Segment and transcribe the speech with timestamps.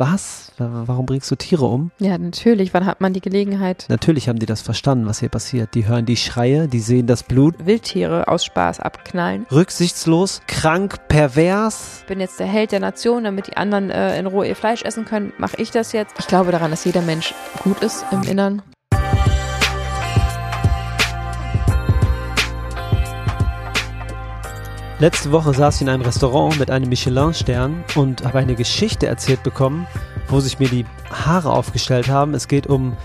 [0.00, 0.52] was?
[0.58, 1.90] Warum bringst du Tiere um?
[1.98, 2.74] Ja, natürlich.
[2.74, 3.86] Wann hat man die Gelegenheit?
[3.88, 5.74] Natürlich haben die das verstanden, was hier passiert.
[5.74, 7.54] Die hören die Schreie, die sehen das Blut.
[7.64, 9.46] Wildtiere aus Spaß abknallen.
[9.52, 12.00] Rücksichtslos, krank, pervers.
[12.00, 14.82] Ich bin jetzt der Held der Nation, damit die anderen äh, in Ruhe ihr Fleisch
[14.82, 15.32] essen können.
[15.38, 16.14] Mache ich das jetzt?
[16.18, 18.62] Ich glaube daran, dass jeder Mensch gut ist im Innern.
[25.00, 29.42] Letzte Woche saß ich in einem Restaurant mit einem Michelin-Stern und habe eine Geschichte erzählt
[29.42, 29.86] bekommen,
[30.28, 32.34] wo sich mir die Haare aufgestellt haben.
[32.34, 32.98] Es geht um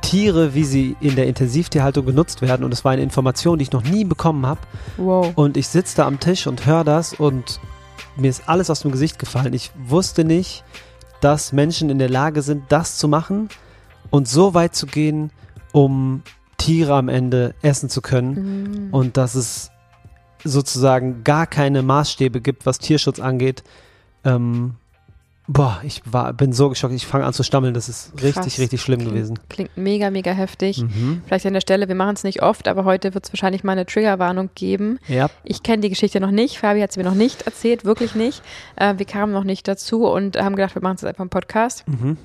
[0.00, 2.64] Tiere, wie sie in der Intensivtierhaltung genutzt werden.
[2.64, 4.58] Und es war eine Information, die ich noch nie bekommen habe.
[4.96, 5.30] Wow.
[5.36, 7.60] Und ich sitze da am Tisch und höre das und
[8.16, 9.52] mir ist alles aus dem Gesicht gefallen.
[9.52, 10.64] Ich wusste nicht,
[11.20, 13.50] dass Menschen in der Lage sind, das zu machen
[14.10, 15.30] und so weit zu gehen,
[15.70, 16.22] um
[16.58, 18.88] Tiere am Ende essen zu können.
[18.88, 18.94] Mhm.
[18.94, 19.70] Und dass es
[20.44, 23.62] sozusagen gar keine Maßstäbe gibt, was Tierschutz angeht.
[24.24, 24.74] Ähm,
[25.48, 27.74] boah, ich war, bin so geschockt, ich fange an zu stammeln.
[27.74, 28.22] Das ist Krass.
[28.36, 29.38] richtig, richtig schlimm Klingt- gewesen.
[29.48, 30.78] Klingt mega, mega heftig.
[30.82, 31.22] Mhm.
[31.26, 33.72] Vielleicht an der Stelle, wir machen es nicht oft, aber heute wird es wahrscheinlich mal
[33.72, 34.98] eine Triggerwarnung geben.
[35.08, 36.58] Ja, Ich kenne die Geschichte noch nicht.
[36.58, 38.42] Fabi hat sie mir noch nicht erzählt, wirklich nicht.
[38.76, 41.30] Äh, wir kamen noch nicht dazu und haben gedacht, wir machen es jetzt einfach im
[41.30, 41.84] Podcast.
[41.88, 42.16] mhm.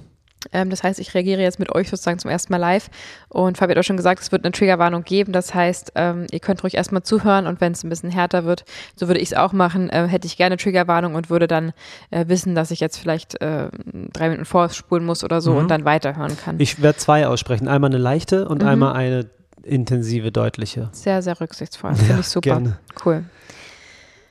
[0.51, 2.89] Ähm, das heißt, ich reagiere jetzt mit euch sozusagen zum ersten Mal live.
[3.29, 5.31] Und Fabi hat auch schon gesagt, es wird eine Triggerwarnung geben.
[5.31, 8.65] Das heißt, ähm, ihr könnt ruhig erstmal zuhören und wenn es ein bisschen härter wird,
[8.95, 11.73] so würde ich es auch machen, äh, hätte ich gerne Triggerwarnung und würde dann
[12.11, 13.69] äh, wissen, dass ich jetzt vielleicht äh,
[14.13, 15.57] drei Minuten vorspulen muss oder so Mhm.
[15.57, 16.59] und dann weiterhören kann.
[16.59, 17.67] ich werde zwei aussprechen.
[17.67, 18.67] Einmal eine leichte und Mhm.
[18.67, 19.29] einmal eine
[19.63, 20.89] intensive, deutliche.
[20.91, 21.95] Sehr, sehr rücksichtsvoll.
[21.95, 22.49] Finde Ja, ich super.
[22.51, 22.77] gerne.
[23.03, 23.23] Cool.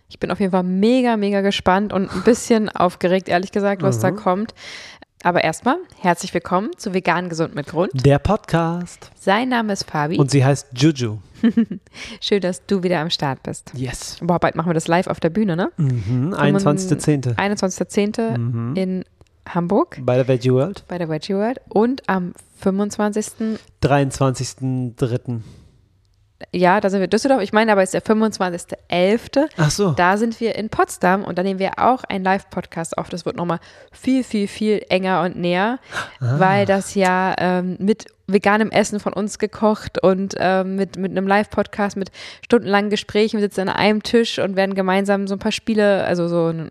[0.08, 3.98] Ich bin auf jeden Fall mega, mega gespannt und ein bisschen aufgeregt, ehrlich gesagt, was
[3.98, 4.16] da Mhm.
[4.16, 4.54] kommt.
[5.24, 7.90] Aber erstmal, herzlich willkommen zu Vegan Gesund mit Grund.
[8.04, 9.10] Der Podcast.
[9.18, 10.18] Sein Name ist Fabi.
[10.18, 11.16] Und sie heißt Juju.
[12.20, 13.72] Schön, dass du wieder am Start bist.
[13.74, 14.18] Yes.
[14.20, 15.72] Boah, bald machen wir das live auf der Bühne, ne?
[15.78, 16.34] Mhm.
[16.34, 17.36] 21.10.
[17.36, 18.36] 21.10.
[18.36, 18.76] Mhm.
[18.76, 19.04] in
[19.48, 20.84] Hamburg Bei der Veggie World.
[20.88, 23.58] bei der Veggie World und am 25.
[23.82, 25.40] 23.3.
[26.52, 27.42] Ja, da sind wir in Düsseldorf.
[27.42, 29.48] Ich meine aber, es ist der 25.11.
[29.56, 29.90] Ach so.
[29.92, 33.08] Da sind wir in Potsdam und da nehmen wir auch einen Live-Podcast auf.
[33.08, 33.58] Das wird nochmal
[33.92, 35.78] viel, viel, viel enger und näher,
[36.20, 36.38] Ah.
[36.38, 41.26] weil das ja ähm, mit veganem Essen von uns gekocht und ähm, mit, mit einem
[41.26, 42.10] Live-Podcast, mit
[42.44, 43.38] stundenlangen Gesprächen.
[43.38, 46.70] Wir sitzen an einem Tisch und werden gemeinsam so ein paar Spiele, also so, ein,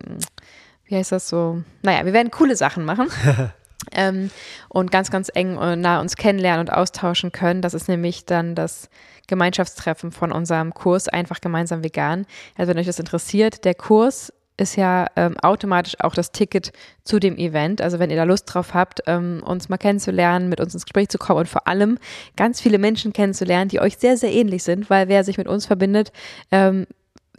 [0.86, 1.62] wie heißt das so?
[1.82, 3.08] Naja, wir werden coole Sachen machen.
[3.92, 4.30] ähm,
[4.68, 7.62] und ganz, ganz eng und nah uns kennenlernen und austauschen können.
[7.62, 8.88] Das ist nämlich dann das
[9.26, 12.26] Gemeinschaftstreffen von unserem Kurs Einfach gemeinsam vegan.
[12.56, 17.18] Also wenn euch das interessiert, der Kurs ist ja ähm, automatisch auch das Ticket zu
[17.18, 17.80] dem Event.
[17.80, 21.08] Also wenn ihr da Lust drauf habt, ähm, uns mal kennenzulernen, mit uns ins Gespräch
[21.08, 21.98] zu kommen und vor allem
[22.36, 25.66] ganz viele Menschen kennenzulernen, die euch sehr, sehr ähnlich sind, weil wer sich mit uns
[25.66, 26.12] verbindet,
[26.52, 26.86] ähm,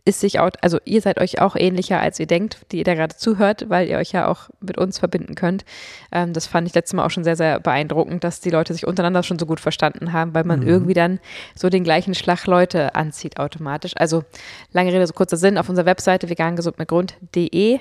[0.06, 2.94] ist sich auch, also ihr seid euch auch ähnlicher, als ihr denkt, die ihr da
[2.94, 5.66] gerade zuhört, weil ihr euch ja auch mit uns verbinden könnt.
[6.12, 8.86] Ähm, das fand ich letztes Mal auch schon sehr, sehr beeindruckend, dass die Leute sich
[8.86, 11.20] untereinander schon so gut verstanden haben, weil man irgendwie dann
[11.56, 13.94] so den gleichen Schlag Leute anzieht automatisch.
[13.98, 14.24] Also
[14.72, 17.80] lange Rede, so kurzer Sinn, auf unserer Webseite vegangesundmitgrund.de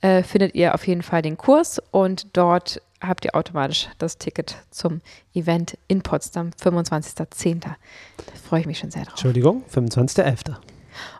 [0.00, 4.56] äh, findet ihr auf jeden Fall den Kurs und dort habt ihr automatisch das Ticket
[4.70, 5.02] zum
[5.34, 7.60] Event in Potsdam, 25.10.
[7.60, 7.76] Da
[8.48, 9.12] freue ich mich schon sehr drauf.
[9.12, 10.56] Entschuldigung, 25.11.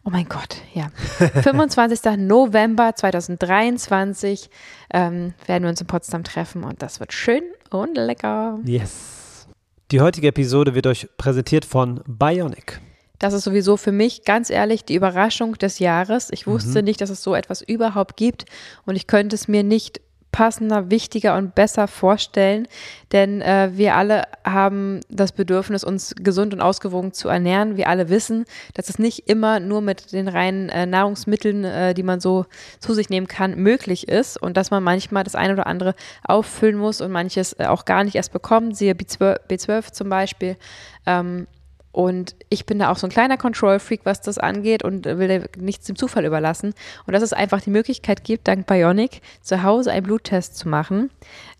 [0.04, 0.88] Oh mein Gott, ja.
[1.42, 2.16] 25.
[2.18, 4.50] November 2023
[4.92, 8.58] ähm, werden wir uns in Potsdam treffen und das wird schön und lecker.
[8.64, 9.46] Yes.
[9.90, 12.80] Die heutige Episode wird euch präsentiert von Bionic.
[13.18, 16.28] Das ist sowieso für mich, ganz ehrlich, die Überraschung des Jahres.
[16.30, 18.44] Ich wusste nicht, dass es so etwas überhaupt gibt
[18.84, 20.00] und ich könnte es mir nicht
[20.36, 22.68] passender, wichtiger und besser vorstellen,
[23.10, 27.78] denn äh, wir alle haben das Bedürfnis, uns gesund und ausgewogen zu ernähren.
[27.78, 32.02] Wir alle wissen, dass es nicht immer nur mit den reinen äh, Nahrungsmitteln, äh, die
[32.02, 32.44] man so
[32.80, 36.76] zu sich nehmen kann, möglich ist und dass man manchmal das eine oder andere auffüllen
[36.76, 40.58] muss und manches äh, auch gar nicht erst bekommt, siehe B12, B12 zum Beispiel.
[41.06, 41.46] Ähm,
[41.96, 45.86] und ich bin da auch so ein kleiner Control-Freak, was das angeht und will nichts
[45.86, 46.74] dem Zufall überlassen.
[47.06, 51.08] Und dass es einfach die Möglichkeit gibt, dank Bionic zu Hause einen Bluttest zu machen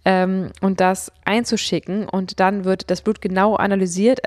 [0.04, 2.06] ähm, und das einzuschicken.
[2.06, 4.20] Und dann wird das Blut genau analysiert,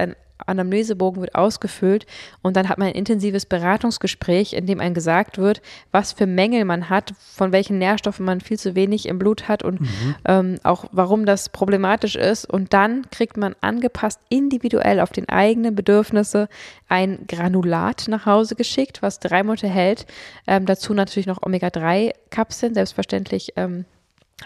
[0.46, 2.06] Anamnesebogen wird ausgefüllt
[2.42, 6.66] und dann hat man ein intensives Beratungsgespräch, in dem einem gesagt wird, was für Mängel
[6.66, 9.80] man hat, von welchen Nährstoffen man viel zu wenig im Blut hat und
[10.26, 12.46] ähm, auch warum das problematisch ist.
[12.46, 16.48] Und dann kriegt man angepasst individuell auf den eigenen Bedürfnisse
[16.88, 20.06] ein Granulat nach Hause geschickt, was drei Monate hält.
[20.48, 23.86] Ähm, dazu natürlich noch Omega-3-Kapseln, selbstverständlich ähm,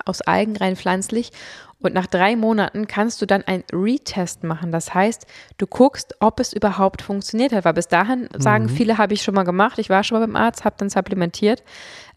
[0.06, 1.31] aus Algen rein pflanzlich.
[1.84, 4.72] Und nach drei Monaten kannst du dann ein Retest machen.
[4.72, 5.28] Das heißt,
[5.58, 7.66] du guckst, ob es überhaupt funktioniert hat.
[7.66, 9.80] Weil bis dahin sagen viele, habe ich schon mal gemacht.
[9.80, 11.64] Ich war schon mal beim Arzt, habe dann supplementiert.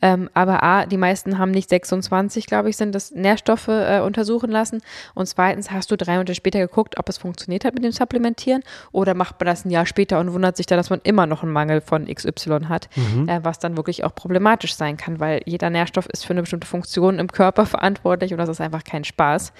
[0.02, 4.50] Ähm, aber A, die meisten haben nicht 26, glaube ich, sind das Nährstoffe äh, untersuchen
[4.50, 4.82] lassen.
[5.14, 8.62] Und zweitens hast du drei Monate später geguckt, ob es funktioniert hat mit dem Supplementieren.
[8.92, 11.42] Oder macht man das ein Jahr später und wundert sich dann, dass man immer noch
[11.42, 13.28] einen Mangel von XY hat, Mhm.
[13.28, 16.66] äh, was dann wirklich auch problematisch sein kann, weil jeder Nährstoff ist für eine bestimmte
[16.66, 19.52] Funktion im Körper verantwortlich und das ist einfach kein Spaß.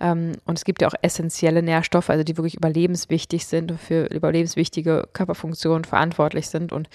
[0.00, 4.06] Ähm, und es gibt ja auch essentielle Nährstoffe, also die wirklich überlebenswichtig sind und für
[4.06, 6.72] überlebenswichtige Körperfunktionen verantwortlich sind.
[6.72, 6.88] Und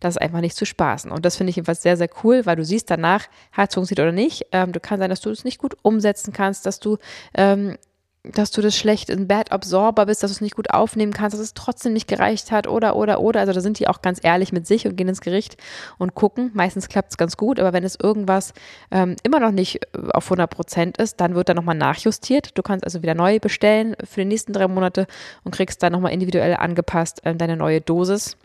[0.00, 1.10] das ist einfach nicht zu spaßen.
[1.10, 3.26] Und das finde ich jedenfalls sehr, sehr cool, weil du siehst danach,
[3.56, 4.46] es funktioniert oder nicht.
[4.52, 6.98] Ähm, du kann sein, dass du es nicht gut umsetzen kannst, dass du
[7.34, 7.76] ähm,
[8.22, 11.34] dass du das schlecht in Bad Absorber bist, dass du es nicht gut aufnehmen kannst,
[11.34, 13.40] dass es trotzdem nicht gereicht hat oder, oder, oder.
[13.40, 15.56] Also da sind die auch ganz ehrlich mit sich und gehen ins Gericht
[15.96, 16.50] und gucken.
[16.52, 18.52] Meistens klappt es ganz gut, aber wenn es irgendwas
[18.90, 22.58] ähm, immer noch nicht äh, auf 100 Prozent ist, dann wird da nochmal nachjustiert.
[22.58, 25.06] Du kannst also wieder neu bestellen für die nächsten drei Monate
[25.44, 28.36] und kriegst dann nochmal individuell angepasst ähm, deine neue Dosis.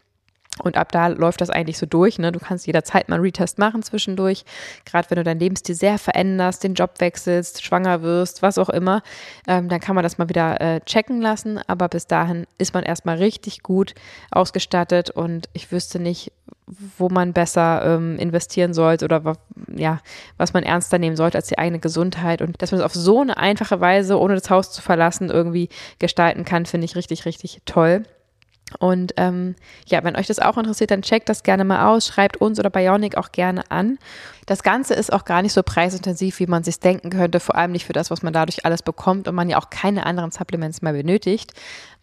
[0.63, 2.17] Und ab da läuft das eigentlich so durch.
[2.17, 2.31] Ne?
[2.31, 4.45] Du kannst jederzeit mal einen Retest machen zwischendurch.
[4.85, 9.03] Gerade wenn du dein Lebensstil sehr veränderst, den Job wechselst, schwanger wirst, was auch immer,
[9.47, 11.59] ähm, dann kann man das mal wieder äh, checken lassen.
[11.67, 13.95] Aber bis dahin ist man erstmal richtig gut
[14.31, 16.31] ausgestattet und ich wüsste nicht,
[16.97, 19.35] wo man besser ähm, investieren sollte oder
[19.75, 19.99] ja,
[20.37, 22.41] was man ernster nehmen sollte als die eigene Gesundheit.
[22.41, 25.67] Und dass man es auf so eine einfache Weise, ohne das Haus zu verlassen, irgendwie
[25.99, 28.03] gestalten kann, finde ich richtig, richtig toll.
[28.79, 32.38] Und ähm, ja, wenn euch das auch interessiert, dann checkt das gerne mal aus, schreibt
[32.38, 34.00] uns oder Bionic auch gerne an.
[34.47, 37.71] Das Ganze ist auch gar nicht so preisintensiv, wie man sich denken könnte, vor allem
[37.71, 40.81] nicht für das, was man dadurch alles bekommt und man ja auch keine anderen Supplements
[40.81, 41.53] mehr benötigt.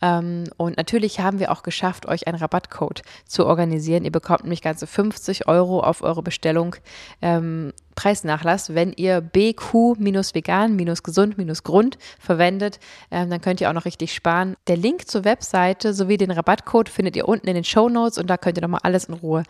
[0.00, 4.05] Ähm, und natürlich haben wir auch geschafft, euch einen Rabattcode zu organisieren.
[4.05, 6.76] Ihr bekommt nämlich ganze 50 Euro auf eure Bestellung
[7.20, 12.81] ähm, Preisnachlass, wenn ihr BQ-vegan-gesund-grund verwendet,
[13.11, 14.56] ähm, dann könnt ihr auch noch richtig sparen.
[14.67, 18.29] Der Link zur Webseite sowie den Rabattcode findet ihr unten in den Show Notes und
[18.29, 19.44] da könnt ihr nochmal alles in Ruhe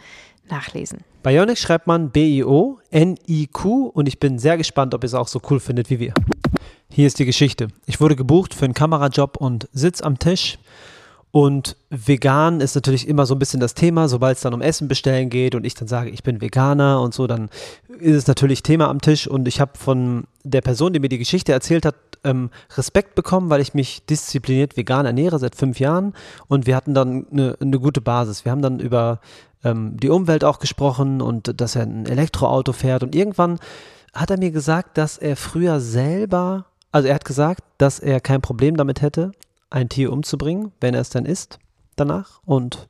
[0.49, 1.01] nachlesen.
[1.23, 5.61] Bionic schreibt man B-I-O-N-I-Q und ich bin sehr gespannt, ob ihr es auch so cool
[5.61, 6.15] findet wie wir.
[6.91, 7.69] Hier ist die Geschichte.
[7.87, 10.59] Ich wurde gebucht für einen Kamerajob und sitz am Tisch.
[11.33, 14.87] Und vegan ist natürlich immer so ein bisschen das Thema, sobald es dann um Essen
[14.87, 17.49] bestellen geht und ich dann sage, ich bin Veganer und so, dann
[17.99, 19.27] ist es natürlich Thema am Tisch.
[19.27, 23.49] Und ich habe von der Person, die mir die Geschichte erzählt hat, ähm, Respekt bekommen,
[23.49, 26.13] weil ich mich diszipliniert vegan ernähre seit fünf Jahren.
[26.49, 28.45] Und wir hatten dann eine, eine gute Basis.
[28.45, 29.21] Wir haben dann über
[29.65, 33.03] ähm, die Umwelt auch gesprochen und dass er ein Elektroauto fährt.
[33.03, 33.59] Und irgendwann
[34.13, 38.43] hat er mir gesagt, dass er früher selber, also er hat gesagt, dass er kein
[38.43, 39.33] Problem damit hätte,
[39.73, 41.59] ein Tier umzubringen, wenn er es dann isst
[41.97, 42.41] danach.
[42.45, 42.89] Und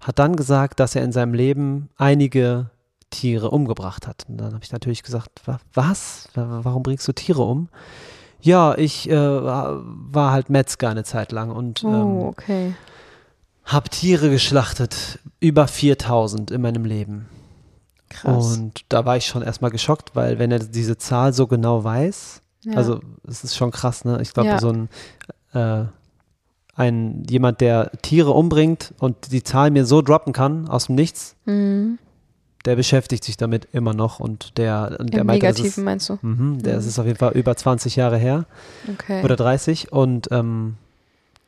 [0.00, 2.70] hat dann gesagt, dass er in seinem Leben einige
[3.10, 4.24] Tiere umgebracht hat.
[4.28, 6.28] Und dann habe ich natürlich gesagt, "Wa- was?
[6.34, 7.68] Wa- Warum bringst du Tiere um?
[8.40, 12.74] Ja, ich äh, war halt Metzger eine Zeit lang und ähm, Oh, okay.
[13.64, 15.18] habe Tiere geschlachtet.
[15.40, 17.28] Über 4000 in meinem Leben.
[18.08, 18.56] Krass.
[18.56, 22.42] Und da war ich schon erstmal geschockt, weil wenn er diese Zahl so genau weiß,
[22.64, 22.76] ja.
[22.76, 24.20] also es ist schon krass, ne?
[24.22, 24.58] Ich glaube, Ja.
[24.58, 24.88] so ein,
[25.54, 25.84] äh,
[26.76, 31.36] ein jemand, der Tiere umbringt und die Zahl mir so droppen kann aus dem Nichts,
[31.44, 31.98] Mhm.
[32.64, 35.84] der beschäftigt sich damit immer noch und der, und der Im meinte, das ist, Negativen
[35.84, 36.18] meinst du?
[36.22, 36.76] mhm, der Mhm.
[36.76, 38.46] das ist auf jeden Fall über 20 Jahre her
[38.88, 39.22] Okay.
[39.24, 40.76] oder 30 und ähm,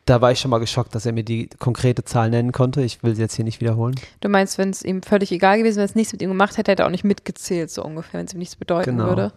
[0.05, 2.83] da war ich schon mal geschockt, dass er mir die konkrete Zahl nennen konnte.
[2.83, 3.95] Ich will sie jetzt hier nicht wiederholen.
[4.21, 6.59] Du meinst, wenn es ihm völlig egal gewesen wäre, wenn es nichts mit ihm gemacht
[6.59, 9.05] hätte, hätte er auch nicht mitgezählt, so ungefähr, wenn es ihm nichts bedeuten Genau.
[9.07, 9.33] würde.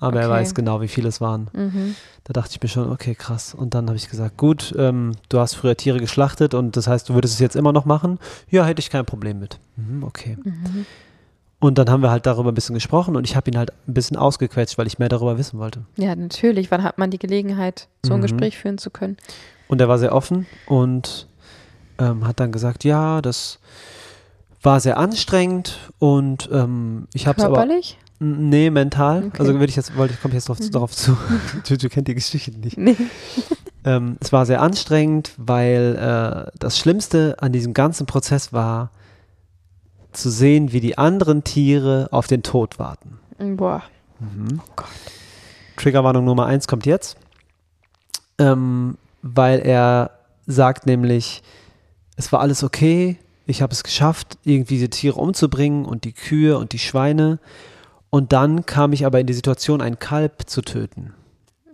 [0.00, 0.34] Aber er Okay.
[0.34, 1.48] weiß genau, wie viele es waren.
[1.52, 1.96] Mhm.
[2.24, 3.54] Da dachte ich mir schon, okay, krass.
[3.54, 7.08] Und dann habe ich gesagt, gut, ähm, du hast früher Tiere geschlachtet und das heißt,
[7.08, 8.18] du würdest es jetzt immer noch machen?
[8.48, 9.58] Ja, hätte ich kein Problem mit.
[9.76, 10.36] Mhm, okay.
[10.44, 10.86] Mhm.
[11.60, 13.94] Und dann haben wir halt darüber ein bisschen gesprochen und ich habe ihn halt ein
[13.94, 15.80] bisschen ausgequetscht, weil ich mehr darüber wissen wollte.
[15.96, 16.70] Ja, natürlich.
[16.70, 18.22] Wann hat man die Gelegenheit, so ein Mhm.
[18.22, 19.16] Gespräch führen zu können?
[19.66, 21.26] Und er war sehr offen und
[21.98, 23.58] ähm, hat dann gesagt, ja, das
[24.62, 27.98] war sehr anstrengend und ähm, ich habe es aber Körperlich?
[28.20, 29.24] Nee, mental.
[29.28, 29.36] Okay.
[29.38, 30.70] Also würde ich jetzt, wollte ich komme jetzt drauf, Mhm.
[30.72, 31.16] darauf zu.
[31.68, 32.76] du, du kennst die Geschichte nicht.
[32.76, 32.96] Nee.
[33.84, 35.96] Ähm, es war sehr anstrengend, weil
[36.48, 38.90] äh, das Schlimmste an diesem ganzen Prozess war,
[40.12, 43.18] zu sehen, wie die anderen Tiere auf den Tod warten.
[43.56, 43.82] Boah.
[44.18, 44.60] Mhm.
[44.60, 44.88] Oh Gott.
[45.76, 47.16] Triggerwarnung Nummer eins kommt jetzt,
[48.38, 50.10] ähm, weil er
[50.46, 51.42] sagt nämlich,
[52.16, 56.58] es war alles okay, ich habe es geschafft, irgendwie diese Tiere umzubringen und die Kühe
[56.58, 57.38] und die Schweine.
[58.10, 61.12] Und dann kam ich aber in die Situation, ein Kalb zu töten.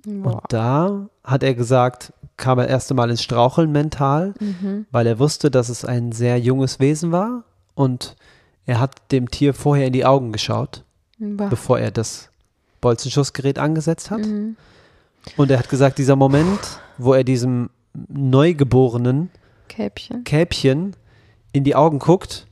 [0.05, 0.33] Boah.
[0.35, 4.87] Und da hat er gesagt, kam er erst einmal ins Straucheln mental, Mhm.
[4.91, 8.17] weil er wusste, dass es ein sehr junges Wesen war und
[8.67, 10.85] er hat dem Tier vorher in die Augen geschaut,
[11.19, 11.49] Boah.
[11.49, 12.31] bevor er das
[12.81, 14.21] Bolzenschussgerät angesetzt hat.
[14.21, 14.57] Mhm.
[15.37, 16.59] Und er hat gesagt, dieser Moment,
[16.99, 17.71] wo er diesem
[18.09, 19.31] Neugeborenen
[19.69, 20.25] Käppchen.
[20.25, 20.97] Kälbchen
[21.53, 22.47] in die Augen guckt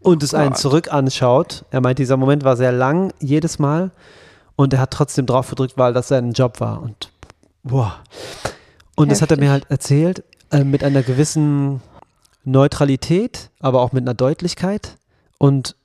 [0.00, 0.58] und es einen Gott.
[0.58, 1.64] zurück anschaut.
[1.70, 3.90] Er meint, dieser Moment war sehr lang, jedes Mal.
[4.56, 6.82] Und er hat trotzdem drauf gedrückt, weil das sein Job war.
[6.82, 7.10] Und
[7.62, 7.96] boah.
[8.96, 9.68] Und das hat er mir Heftig.
[9.68, 11.80] halt erzählt, äh, mit einer gewissen
[12.44, 14.96] Neutralität, aber auch mit einer Deutlichkeit
[15.38, 15.76] und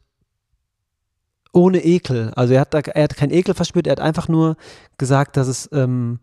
[1.51, 2.31] ohne Ekel.
[2.35, 4.57] Also er hat, da, er hat keinen Ekel verspürt, er hat einfach nur
[4.97, 6.19] gesagt, dass es ähm,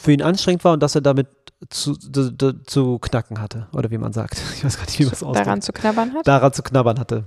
[0.00, 1.26] für ihn anstrengend war und dass er damit
[1.70, 2.32] zu, zu,
[2.64, 3.66] zu- knacken hatte.
[3.72, 4.40] Oder wie man sagt.
[4.54, 5.46] Ich weiß gar nicht, wie man es ausdrückt.
[5.46, 6.26] Daran zu knabbern hat?
[6.26, 7.24] Daran zu knabbern hatte.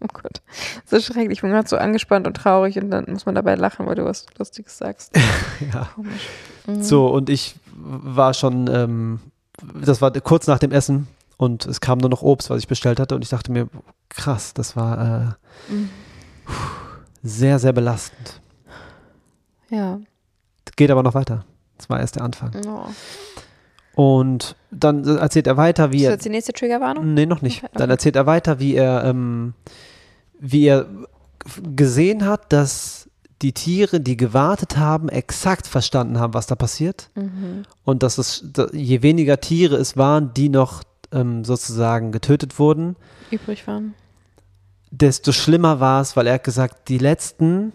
[0.00, 0.42] Oh Gott.
[0.86, 1.38] So schrecklich.
[1.38, 4.04] Ich bin gerade so angespannt und traurig und dann muss man dabei lachen, weil du
[4.04, 5.12] was Lustiges sagst.
[5.72, 5.88] Ja.
[5.94, 6.28] Komisch.
[6.66, 6.82] Mhm.
[6.82, 9.20] So, und ich war schon, ähm,
[9.82, 13.00] das war kurz nach dem Essen und es kam nur noch Obst, was ich bestellt
[13.00, 13.68] hatte und ich dachte mir,
[14.10, 15.36] krass, das war
[15.68, 15.88] äh, Mhm.
[17.22, 18.40] sehr, sehr belastend.
[19.70, 19.98] Ja.
[20.76, 21.44] Geht aber noch weiter.
[21.78, 22.52] Das war erst der Anfang.
[22.66, 22.86] Oh.
[23.94, 26.10] Und dann erzählt er weiter, wie Ist er.
[26.12, 27.14] jetzt die nächste Triggerwarnung?
[27.14, 27.62] Nee, noch nicht.
[27.64, 27.92] Okay, Dann okay.
[27.92, 29.54] erzählt er weiter, wie er, ähm,
[30.38, 30.86] wie er
[31.74, 33.08] gesehen hat, dass
[33.42, 37.10] die Tiere, die gewartet haben, exakt verstanden haben, was da passiert.
[37.14, 37.62] Mhm.
[37.84, 42.96] Und dass es, je weniger Tiere es waren, die noch ähm, sozusagen getötet wurden,
[43.30, 43.94] Übrig waren.
[44.90, 47.72] desto schlimmer war es, weil er hat gesagt, die letzten,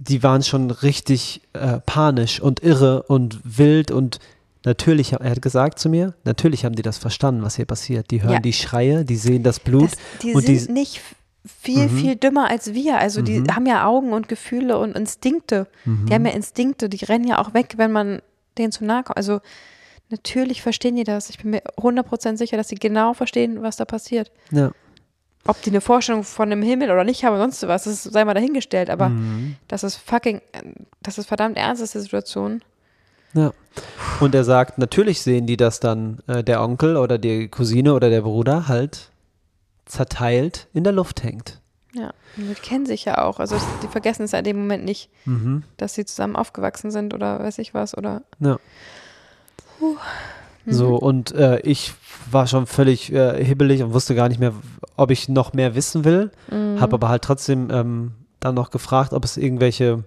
[0.00, 4.18] die waren schon richtig äh, panisch und irre und wild und
[4.64, 8.10] natürlich, er hat gesagt zu mir, natürlich haben die das verstanden, was hier passiert.
[8.10, 8.40] Die hören Ja.
[8.40, 9.92] die Schreie, die sehen das Blut.
[9.92, 11.00] Das, die und sind die- nicht
[11.62, 11.98] viel, Mhm.
[11.98, 12.98] viel dümmer als wir.
[12.98, 13.54] Also die Mhm.
[13.54, 15.66] haben ja Augen und Gefühle und Instinkte.
[15.86, 18.20] Die haben ja Instinkte, die rennen ja auch weg, wenn man
[18.58, 19.16] denen zu nahe kommt.
[19.16, 19.40] Also
[20.10, 21.30] natürlich verstehen die das.
[21.30, 24.30] Ich bin mir 100% sicher, dass sie genau verstehen, was da passiert.
[24.50, 24.72] ja.
[25.46, 28.34] Ob die eine Vorstellung von dem Himmel oder nicht haben, sonst was, das sei mal
[28.34, 28.90] dahingestellt.
[28.90, 29.56] Aber Mhm.
[29.68, 30.40] das ist fucking,
[31.02, 32.62] das ist verdammt ernst, ist die Situation.
[33.32, 33.52] Ja.
[34.20, 38.10] Und er sagt, natürlich sehen die das dann, äh, der Onkel oder die Cousine oder
[38.10, 39.10] der Bruder halt
[39.86, 41.60] zerteilt in der Luft hängt.
[41.94, 43.40] Ja, und die kennen sich ja auch.
[43.40, 45.64] Also die vergessen es ja in dem Moment nicht, Mhm.
[45.76, 47.96] dass sie zusammen aufgewachsen sind oder weiß ich was.
[47.96, 48.58] Oder Ja.
[50.70, 50.74] Mhm.
[50.74, 51.92] So, und äh, ich
[52.30, 54.52] war schon völlig äh, hibbelig und wusste gar nicht mehr,
[54.96, 56.30] ob ich noch mehr wissen will.
[56.50, 56.80] Mhm.
[56.80, 60.04] Habe aber halt trotzdem ähm, dann noch gefragt, ob es irgendwelche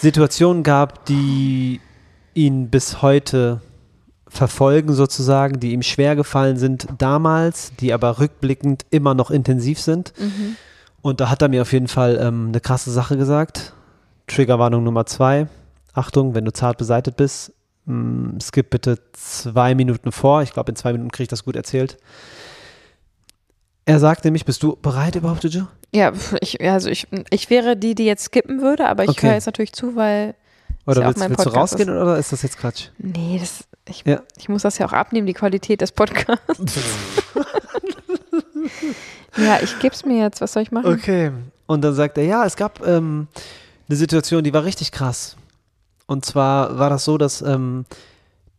[0.00, 1.80] Situationen gab, die
[2.34, 3.60] ihn bis heute
[4.26, 10.12] verfolgen sozusagen, die ihm schwer gefallen sind damals, die aber rückblickend immer noch intensiv sind.
[10.18, 10.56] Mhm.
[11.02, 13.74] Und da hat er mir auf jeden Fall ähm, eine krasse Sache gesagt.
[14.26, 15.46] Triggerwarnung Nummer zwei.
[15.92, 17.52] Achtung, wenn du zart beseitet bist,
[17.86, 20.42] mh, skip bitte zwei Minuten vor.
[20.42, 21.96] Ich glaube, in zwei Minuten kriege ich das gut erzählt.
[23.86, 25.66] Er sagt nämlich, bist du bereit überhaupt, Juju?
[25.94, 29.26] Ja, ich, also ich, ich wäre die, die jetzt skippen würde, aber ich Okay.
[29.26, 30.34] höre jetzt natürlich zu, weil.
[30.86, 32.88] Oder ja willst, mein willst du rausgehen oder ist das jetzt Quatsch?
[32.98, 34.22] Nee, das, ich, Ja.
[34.38, 36.40] ich muss das ja auch abnehmen, die Qualität des Podcasts.
[39.36, 40.40] ja, ich gebe es mir jetzt.
[40.40, 40.92] Was soll ich machen?
[40.92, 41.30] Okay.
[41.66, 43.28] Und dann sagt er, ja, es gab ähm,
[43.88, 45.36] eine Situation, die war richtig krass.
[46.06, 47.86] Und zwar war das so, dass ähm,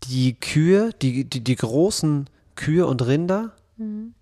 [0.03, 4.13] die Kühe, die, die, die großen Kühe und Rinder Mhm.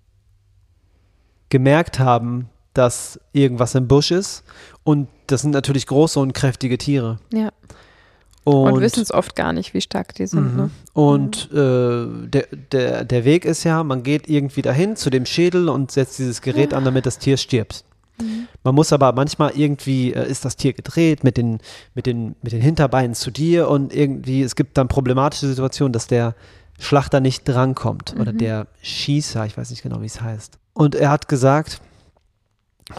[1.49, 4.43] gemerkt haben, dass irgendwas im Busch ist.
[4.83, 7.19] Und das sind natürlich große und kräftige Tiere.
[7.31, 7.51] Ja.
[8.45, 10.53] Und, Und, wissen es oft gar nicht, wie stark die sind.
[10.53, 10.57] Mhm.
[10.57, 10.69] Ne?
[10.93, 15.69] Und äh, der, der, der Weg ist ja, man geht irgendwie dahin zu dem Schädel
[15.69, 17.85] und setzt dieses Gerät an, damit das Tier stirbt.
[18.21, 18.47] Mhm.
[18.63, 21.59] Man muss aber manchmal irgendwie, äh, ist das Tier gedreht mit den,
[21.95, 26.07] mit, den, mit den Hinterbeinen zu dir und irgendwie, es gibt dann problematische Situationen, dass
[26.07, 26.35] der
[26.79, 28.37] Schlachter nicht drankommt oder Mhm.
[28.39, 30.57] der Schießer, ich weiß nicht genau, wie es heißt.
[30.73, 31.81] Und er hat gesagt,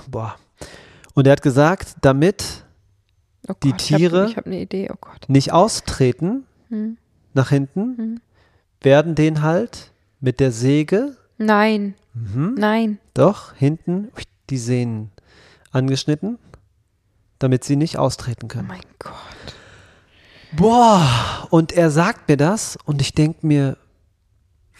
[0.08, 0.34] boah,
[1.14, 2.64] und er hat gesagt, damit
[3.46, 4.96] Oh Die Gott, ich hab- Tiere- Ich Idee, oh
[5.28, 6.96] nicht austreten Hm.
[7.34, 8.20] nach hinten, Mhm.
[8.80, 9.90] werden den halt
[10.20, 12.98] mit der Säge, Nein, mhm, nein.
[13.12, 14.08] doch, hinten
[14.50, 15.10] die Sehnen
[15.72, 16.38] angeschnitten,
[17.38, 18.68] damit sie nicht austreten Oh können.
[18.68, 19.12] mein Gott.
[20.52, 23.76] Boah, und er sagt mir das und ich denke mir,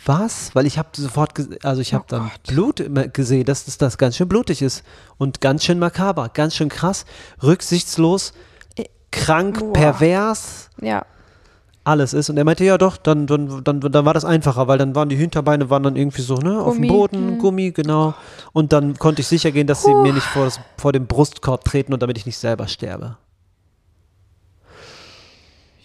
[0.07, 0.55] was?
[0.55, 1.33] Weil ich habe sofort,
[1.65, 2.43] also ich habe Oh dann Gott.
[2.47, 4.85] Blut gesehen, dass das, das ganz schön blutig ist
[5.17, 7.07] und ganz schön makaber, ganz schön krass,
[7.43, 8.35] rücksichtslos,
[9.11, 9.73] krank, boah.
[9.73, 11.07] pervers, Ja,
[11.85, 12.31] alles ist.
[12.31, 15.09] Und er meinte, ja doch, dann, dann, dann, dann war das einfacher, weil dann waren
[15.09, 17.39] die Hinterbeine waren dann irgendwie so, ne, auf dem Boden, hm.
[17.39, 18.15] Gummi, genau.
[18.53, 21.65] Und dann konnte ich sicher gehen, dass sie mir nicht vor, das, vor den Brustkorb
[21.65, 23.17] treten und damit ich nicht selber sterbe.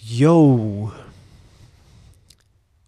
[0.01, 0.91] Yo.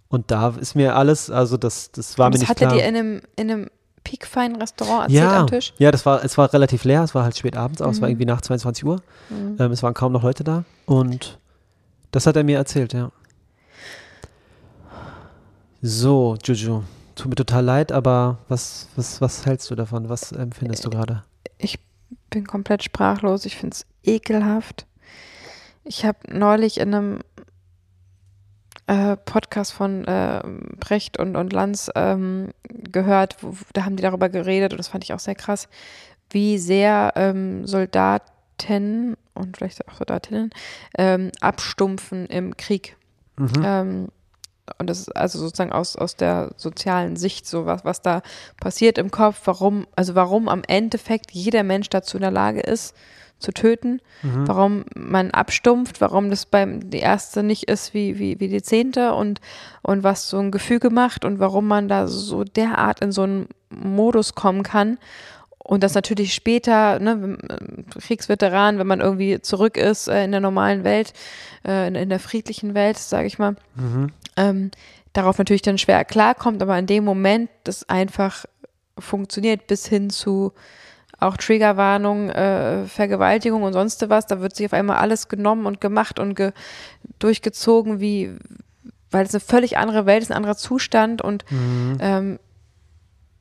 [0.07, 2.71] Und da ist mir alles, also das, das war mir Und das nicht klar.
[2.71, 3.67] er dir in einem, in einem
[4.03, 5.73] Peak Restaurant erzählt ja, am Tisch.
[5.77, 8.07] Ja, das war, es war relativ leer, es war halt spät abends, aber es war
[8.07, 8.13] Mhm.
[8.13, 9.01] irgendwie nach 22 Uhr.
[9.29, 9.57] Mhm.
[9.59, 11.37] Ähm, es waren kaum noch Leute da und
[12.11, 13.11] das hat er mir erzählt, ja.
[15.81, 16.83] So, Juju,
[17.15, 20.09] tut mir total leid, aber was, was, was hältst du davon?
[20.09, 21.23] Was empfindest du gerade?
[21.57, 21.79] Ich
[22.29, 23.45] bin komplett sprachlos.
[23.45, 24.85] Ich finde es ekelhaft.
[25.83, 27.19] Ich habe neulich in einem
[28.87, 30.41] äh, Podcast von äh,
[30.79, 35.03] Brecht und, und Lanz ähm, gehört, wo, da haben die darüber geredet und das fand
[35.03, 35.67] ich auch sehr krass,
[36.29, 37.65] wie sehr ähm,
[38.59, 40.51] Soldaten und vielleicht auch Soldatinnen
[40.97, 42.97] ähm, abstumpfen im Krieg.
[43.37, 43.51] Mhm.
[43.63, 44.07] Ähm,
[44.77, 48.21] und das ist also sozusagen aus, aus der sozialen Sicht so was, was da
[48.59, 52.95] passiert im Kopf, warum, also warum am Endeffekt jeder Mensch dazu in der Lage ist,
[53.39, 54.47] zu töten, Mhm.
[54.47, 59.13] warum man abstumpft, warum das beim die erste nicht ist wie, wie, wie die zehnte
[59.15, 59.41] und,
[59.81, 63.47] und was so ein Gefüge macht und warum man da so derart in so einen
[63.71, 64.99] Modus kommen kann.
[65.71, 70.41] Und das natürlich später, ne, wenn- Kriegsveteran, wenn man irgendwie zurück ist äh, in der
[70.41, 71.13] normalen Welt,
[71.65, 74.11] äh, in, in der friedlichen Welt, sage ich mal, Mhm.
[74.35, 74.71] ähm,
[75.13, 78.43] darauf natürlich dann schwer klarkommt, aber in dem Moment das einfach
[78.99, 80.51] funktioniert bis hin zu
[81.19, 85.79] auch Triggerwarnung, äh, Vergewaltigung und sonst was, da wird sich auf einmal alles genommen und
[85.79, 86.51] gemacht und ge
[87.19, 88.35] durchgezogen, wie
[89.09, 91.97] weil es eine völlig andere Welt ist, ein anderer Zustand und Mhm.
[92.01, 92.39] ähm,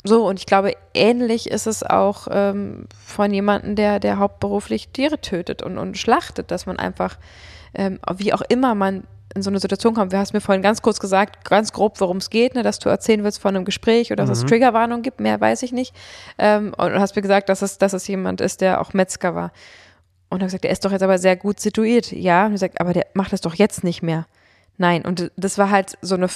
[0.04, 5.20] so, und ich glaube, ähnlich ist es auch ähm, von jemandem, der, der hauptberuflich Tiere
[5.20, 7.18] tötet und, und schlachtet, dass man einfach,
[7.74, 9.04] ähm, wie auch immer man
[9.34, 10.12] in so eine Situation kommt.
[10.12, 12.88] Du hast mir vorhin ganz kurz gesagt, ganz grob, worum es geht, ne, dass du
[12.88, 14.48] erzählen willst von einem Gespräch oder dass es Mhm.
[14.48, 15.94] Triggerwarnung gibt, mehr weiß ich nicht.
[16.38, 19.34] Ähm, und du hast mir gesagt, dass es, dass es jemand ist, der auch Metzger
[19.34, 19.52] war.
[20.30, 22.10] Und er hat gesagt, der ist doch jetzt aber sehr gut situiert.
[22.10, 24.26] Ja, und er sagt, aber der macht das doch jetzt nicht mehr.
[24.80, 26.28] Nein, und das war halt so eine,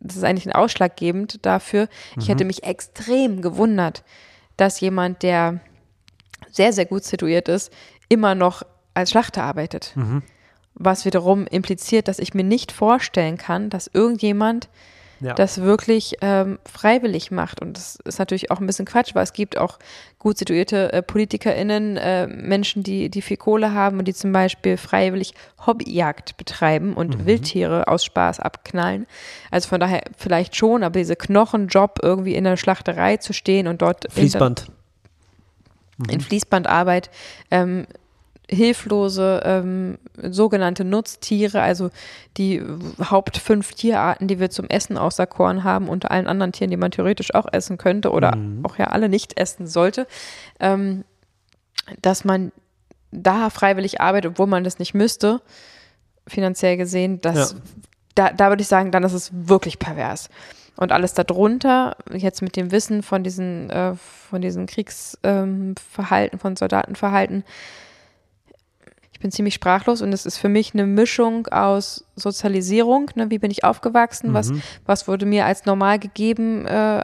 [0.00, 1.86] das ist eigentlich ein ausschlaggebend dafür.
[2.18, 4.02] Ich hätte mich extrem gewundert,
[4.56, 5.60] dass jemand, der
[6.50, 7.72] sehr, sehr gut situiert ist,
[8.08, 9.92] immer noch als Schlachter arbeitet.
[9.94, 10.24] Mhm.
[10.74, 14.68] Was wiederum impliziert, dass ich mir nicht vorstellen kann, dass irgendjemand
[15.22, 15.34] Ja.
[15.34, 17.60] das wirklich ähm, freiwillig macht.
[17.62, 19.78] Und das ist natürlich auch ein bisschen Quatsch, weil es gibt auch
[20.18, 24.76] gut situierte äh, PolitikerInnen, äh, Menschen, die, die viel Kohle haben und die zum Beispiel
[24.76, 25.34] freiwillig
[25.66, 29.06] Hobbyjagd betreiben und Wildtiere aus Spaß abknallen.
[29.50, 33.80] Also von daher vielleicht schon, aber diese Knochenjob irgendwie in der Schlachterei zu stehen und
[33.80, 34.66] dort Fließband.
[36.08, 37.10] in Fließbandarbeit
[37.50, 37.86] ähm,
[38.50, 41.90] hilflose ähm, sogenannte Nutztiere, also
[42.36, 42.62] die
[43.10, 46.90] Haupt fünf Tierarten, die wir zum Essen auserkoren haben, unter allen anderen Tieren, die man
[46.90, 50.06] theoretisch auch essen könnte oder auch ja alle nicht essen sollte,
[50.60, 51.04] ähm,
[52.02, 52.52] dass man
[53.10, 55.40] da freiwillig arbeitet, obwohl man das nicht müsste,
[56.26, 57.58] finanziell gesehen, das, Ja.
[58.14, 60.28] da, da würde ich sagen, dann ist es wirklich pervers.
[60.76, 65.74] Und alles darunter, jetzt mit dem Wissen von diesen, äh, von diesen Kriegsverhalten,
[66.32, 67.44] ähm, von Soldatenverhalten,
[69.22, 73.50] bin ziemlich sprachlos und es ist für mich eine Mischung aus Sozialisierung, ne, wie bin
[73.50, 74.62] ich aufgewachsen, was, Mhm.
[74.84, 77.02] was wurde mir als normal gegeben, äh,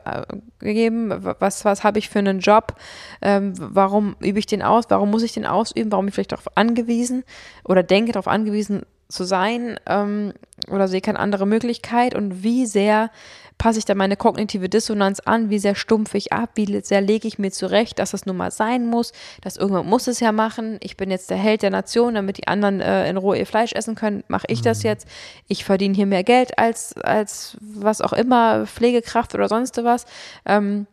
[0.58, 2.74] gegeben, was, was habe ich für einen Job,
[3.22, 6.32] ähm, warum übe ich den aus, warum muss ich den ausüben, warum bin ich vielleicht
[6.32, 7.24] darauf angewiesen
[7.64, 10.34] oder denke darauf angewiesen zu sein ähm,
[10.70, 12.14] oder sehe keine andere Möglichkeit?
[12.14, 13.10] Und wie sehr
[13.58, 17.28] passe ich da meine kognitive Dissonanz an, wie sehr stumpfe ich ab, wie sehr lege
[17.28, 20.78] ich mir zurecht, dass das nun mal sein muss, dass irgendwann muss es ja machen,
[20.80, 23.72] ich bin jetzt der Held der Nation, damit die anderen äh, in Ruhe ihr Fleisch
[23.72, 25.08] essen können, mache ich das jetzt,
[25.48, 30.06] ich verdiene hier mehr Geld als, als was auch immer, Pflegekraft oder sonst was.
[30.46, 30.86] Ähm,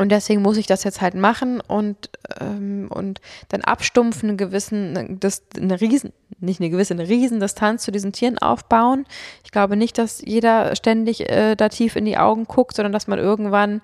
[0.00, 2.08] und deswegen muss ich das jetzt halt machen und,
[2.40, 7.82] ähm, und dann abstumpfen, einen gewissen, das, eine riesen, nicht eine gewisse, eine riesen Distanz
[7.82, 9.04] zu diesen Tieren aufbauen.
[9.44, 13.08] Ich glaube nicht, dass jeder ständig äh, da tief in die Augen guckt, sondern dass
[13.08, 13.82] man irgendwann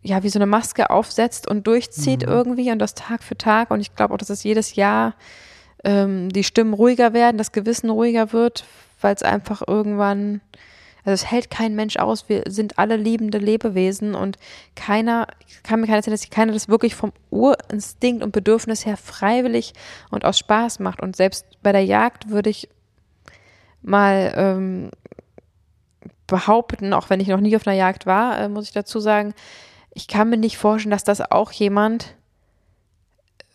[0.00, 3.70] ja wie so eine Maske aufsetzt und durchzieht irgendwie und das Tag für Tag.
[3.70, 5.12] Und ich glaube auch, dass es jedes Jahr
[5.84, 8.64] ähm, die Stimmen ruhiger werden, das Gewissen ruhiger wird,
[9.02, 10.40] weil es einfach irgendwann
[11.04, 12.28] also es hält kein Mensch aus.
[12.28, 14.38] Wir sind alle liebende Lebewesen und
[14.76, 15.26] keiner,
[15.62, 19.72] kann mir keiner erzählen, dass keiner das wirklich vom Urinstinkt und Bedürfnis her freiwillig
[20.10, 21.00] und aus Spaß macht.
[21.00, 22.68] Und selbst bei der Jagd würde ich
[23.82, 24.90] mal ähm,
[26.28, 29.34] behaupten, auch wenn ich noch nie auf einer Jagd war, äh, muss ich dazu sagen,
[29.92, 32.14] ich kann mir nicht vorstellen, dass das auch jemand,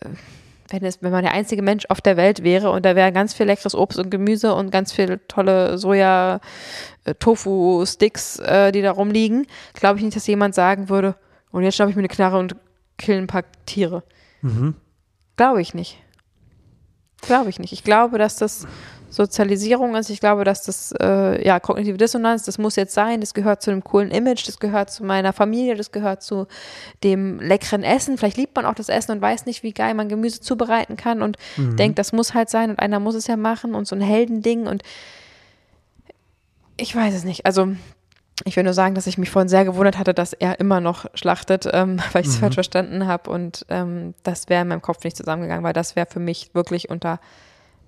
[0.00, 0.08] äh,
[0.68, 3.34] wenn, es, wenn man der einzige Mensch auf der Welt wäre und da wäre ganz
[3.34, 6.40] viel leckeres Obst und Gemüse und ganz viel tolle Soja,
[7.04, 11.16] äh, äh, die da rumliegen, glaube ich nicht, dass jemand sagen würde,
[11.50, 12.56] und jetzt schnappe ich mir eine Knarre und
[12.98, 14.02] kill ein paar Tiere.
[14.42, 14.74] Mhm.
[15.36, 15.98] Glaube ich nicht.
[17.22, 17.72] Glaube ich nicht.
[17.72, 18.66] Ich glaube, dass das
[19.10, 20.10] Sozialisierung ist.
[20.10, 23.70] Ich glaube, dass das, äh, ja, kognitive Dissonanz, das muss jetzt sein, das gehört zu
[23.70, 26.46] einem coolen Image, das gehört zu meiner Familie, das gehört zu
[27.02, 28.18] dem leckeren Essen.
[28.18, 31.22] Vielleicht liebt man auch das Essen und weiß nicht, wie geil man Gemüse zubereiten kann
[31.22, 31.76] und mhm.
[31.76, 34.66] denkt, das muss halt sein und einer muss es ja machen und so ein Heldending
[34.66, 34.82] und
[36.76, 37.46] ich weiß es nicht.
[37.46, 37.68] Also
[38.44, 41.06] ich will nur sagen, dass ich mich vorhin sehr gewundert hatte, dass er immer noch
[41.14, 42.40] schlachtet, ähm, weil ich es mhm.
[42.40, 43.30] falsch verstanden habe.
[43.30, 46.88] Und ähm, das wäre in meinem Kopf nicht zusammengegangen, weil das wäre für mich wirklich
[46.90, 47.20] unter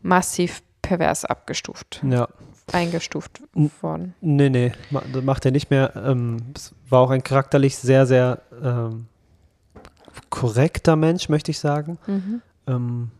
[0.02, 2.02] massiv pervers abgestuft.
[2.08, 2.28] Ja.
[2.72, 3.42] Eingestuft
[3.80, 4.14] worden.
[4.20, 5.92] Nee, nee, macht er nicht mehr.
[5.96, 9.06] Ähm, es war auch ein charakterlich sehr, sehr ähm,
[10.28, 11.98] korrekter Mensch, möchte ich sagen.
[12.06, 12.42] Mhm.
[12.66, 13.10] Ähm,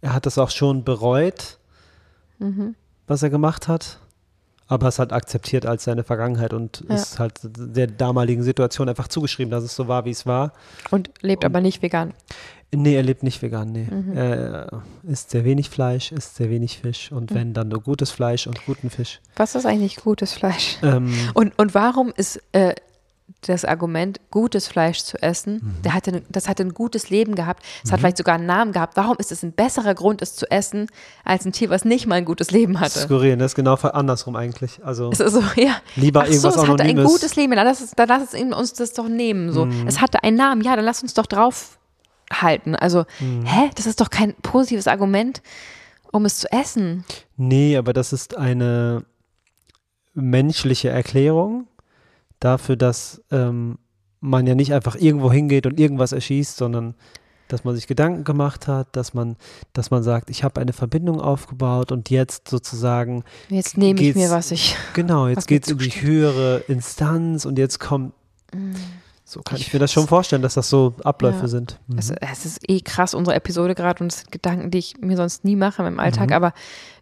[0.00, 1.58] er hat das auch schon bereut,
[2.38, 2.74] mhm.
[3.06, 3.98] was er gemacht hat
[4.68, 6.94] aber es hat akzeptiert als seine Vergangenheit und ja.
[6.94, 10.52] ist halt der damaligen Situation einfach zugeschrieben, dass es so war, wie es war.
[10.90, 12.14] Und lebt und, aber nicht vegan.
[12.74, 13.86] Nee, er lebt nicht vegan, nee.
[13.88, 14.16] Mhm.
[14.16, 17.34] Er isst sehr wenig Fleisch, isst sehr wenig Fisch und mhm.
[17.34, 19.20] wenn, dann nur gutes Fleisch und guten Fisch.
[19.36, 20.78] Was ist eigentlich gutes Fleisch?
[20.82, 22.74] Ähm, und, und warum ist äh,
[23.42, 25.82] das Argument, gutes Fleisch zu essen, mhm.
[25.82, 27.92] der hatte, das hatte ein gutes Leben gehabt, es mhm.
[27.92, 28.96] hat vielleicht sogar einen Namen gehabt.
[28.96, 30.88] Warum ist es ein besserer Grund, es zu essen,
[31.24, 32.98] als ein Tier, was nicht mal ein gutes Leben hatte?
[32.98, 34.84] Skurril, das ist genau andersrum eigentlich.
[34.84, 35.24] Also so,
[35.56, 35.76] ja.
[35.96, 38.40] lieber Ach irgendwas so, es hatte ein gutes Leben, dann lass, es, dann lass es
[38.40, 39.52] uns das doch nehmen.
[39.52, 39.66] So.
[39.66, 39.86] Mhm.
[39.86, 41.78] Es hatte einen Namen, ja, dann lass uns doch drauf
[42.32, 42.74] halten.
[42.74, 43.44] Also, mhm.
[43.44, 45.42] hä, das ist doch kein positives Argument,
[46.10, 47.04] um es zu essen.
[47.36, 49.04] Nee, aber das ist eine
[50.14, 51.68] menschliche Erklärung
[52.40, 53.78] dafür, dass ähm,
[54.20, 56.94] man ja nicht einfach irgendwo hingeht und irgendwas erschießt, sondern
[57.48, 59.36] dass man sich Gedanken gemacht hat, dass man,
[59.72, 63.22] dass man sagt, ich habe eine Verbindung aufgebaut und jetzt sozusagen.
[63.48, 64.76] Jetzt nehme ich mir, was ich.
[64.94, 68.14] Genau, jetzt geht es in die höhere Instanz und jetzt kommt.
[68.52, 68.74] Mm.
[69.28, 71.48] So kann ich, ich mir das schon vorstellen, dass das so Abläufe ja.
[71.48, 71.80] sind.
[71.88, 71.98] Mhm.
[71.98, 75.16] Es, es, ist eh krass, unsere Episode gerade und es sind Gedanken, die ich mir
[75.16, 76.28] sonst nie mache im Alltag.
[76.28, 76.36] Mhm.
[76.36, 76.52] Aber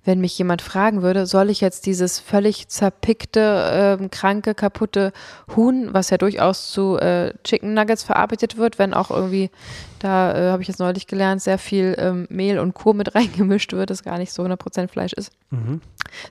[0.06, 5.12] wenn mich jemand fragen würde, soll ich jetzt dieses völlig zerpickte, äh, kranke, kaputte
[5.54, 9.50] Huhn, was ja durchaus zu äh, Chicken Nuggets verarbeitet wird, wenn auch irgendwie,
[9.98, 13.74] da äh, habe ich jetzt neulich gelernt, sehr viel ähm, Mehl und Kur mit reingemischt
[13.74, 15.30] wird, das gar nicht so 100% Fleisch ist.
[15.50, 15.82] Mhm.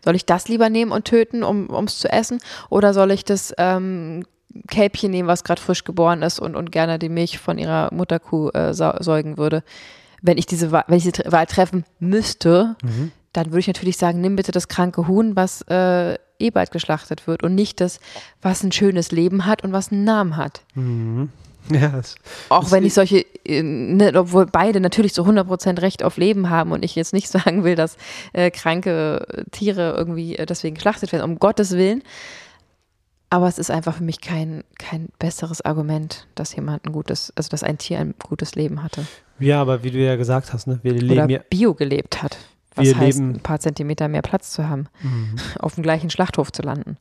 [0.04, 2.40] Soll ich das lieber nehmen und töten, um es zu essen?
[2.72, 4.24] Oder soll ich das ähm,
[4.68, 8.50] Kälbchen nehmen, was gerade frisch geboren ist und, und gerne die Milch von ihrer Mutterkuh
[8.50, 9.64] äh, säugen würde.
[10.22, 13.12] Wenn ich diese Wahl, wenn ich diese Wahl treffen müsste, mhm.
[13.34, 17.28] dann würde ich natürlich sagen, nimm bitte das kranke Huhn, was äh, eh bald geschlachtet
[17.28, 18.00] wird und nicht das,
[18.42, 20.62] was ein schönes Leben hat und was einen Namen hat.
[20.76, 21.30] Mhm.
[21.70, 22.16] Ja, das,
[22.50, 26.74] auch wenn ich solche, äh, ne, obwohl beide natürlich so 100% Recht auf Leben haben
[26.74, 27.98] und ich jetzt nicht sagen will, dass
[28.34, 32.04] äh, kranke Tiere irgendwie äh, deswegen geschlachtet werden, um Gottes Willen.
[33.34, 37.50] Aber es ist einfach für mich kein, kein besseres Argument, dass jemand ein gutes, also
[37.50, 39.08] dass ein Tier ein gutes Leben hatte.
[39.40, 41.40] Ja, aber wie du ja gesagt hast, ne, wir leben Oder ja.
[41.50, 42.38] Bio gelebt hat.
[42.76, 45.38] Was wir heißt, leben, ein paar Zentimeter mehr Platz zu haben, mhm.
[45.60, 46.98] auf dem gleichen Schlachthof zu landen.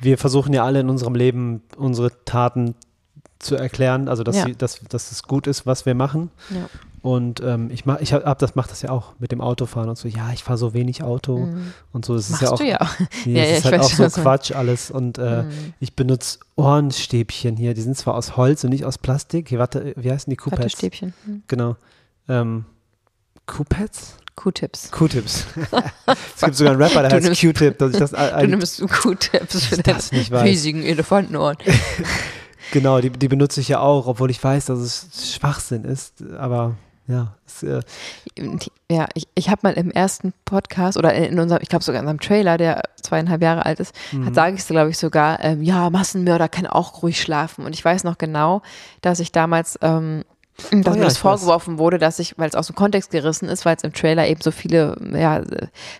[0.00, 2.76] Wir versuchen ja alle in unserem Leben unsere Taten
[3.40, 4.44] zu erklären, also dass, ja.
[4.44, 6.30] sie, dass, dass es gut ist, was wir machen.
[6.50, 6.68] Ja.
[7.00, 9.96] Und ähm, ich mach, ich hab, das macht das ja auch mit dem Autofahren und
[9.96, 10.08] so.
[10.08, 11.72] Ja, ich fahre so wenig Auto mhm.
[11.92, 12.14] und so.
[12.14, 12.90] Das Machst ist ja auch, du ja auch.
[13.24, 14.90] Nee, ja, ja, ist halt auch so Quatsch alles.
[14.90, 15.74] Und äh, mhm.
[15.80, 17.74] ich benutze Ohrenstäbchen hier.
[17.74, 19.48] Die sind zwar aus Holz und nicht aus Plastik.
[19.48, 20.60] Hier, warte, wie heißen die Coupets?
[20.60, 21.14] Wattestäbchen.
[21.24, 21.42] Mhm.
[21.46, 21.76] Genau.
[22.28, 22.64] Ähm,
[23.46, 24.16] Coupets?
[24.34, 24.92] Q-Tips.
[24.92, 25.46] Q-Tips.
[26.06, 27.76] es gibt sogar einen Rapper, der heißt Q-Tip.
[27.78, 31.56] Dass ich das du nimmst Q-Tips für deine riesigen Elefantenohren.
[32.72, 36.22] genau, die, die benutze ich ja auch, obwohl ich weiß, dass es Schwachsinn ist.
[36.38, 36.76] Aber
[37.08, 37.80] ja, es, äh
[38.90, 42.06] ja, ich, ich habe mal im ersten Podcast oder in unserem, ich glaube sogar in
[42.06, 44.32] unserem Trailer, der zweieinhalb Jahre alt ist, mhm.
[44.34, 47.64] sage ich es, glaube ich, sogar, ähm, ja, Massenmörder können auch ruhig schlafen.
[47.64, 48.62] Und ich weiß noch genau,
[49.00, 50.24] dass ich damals ähm,
[50.58, 51.78] dass oh, mir ja, das vorgeworfen weiß.
[51.78, 54.40] wurde, dass ich, weil es aus dem Kontext gerissen ist, weil es im Trailer eben
[54.40, 55.42] so viele ja,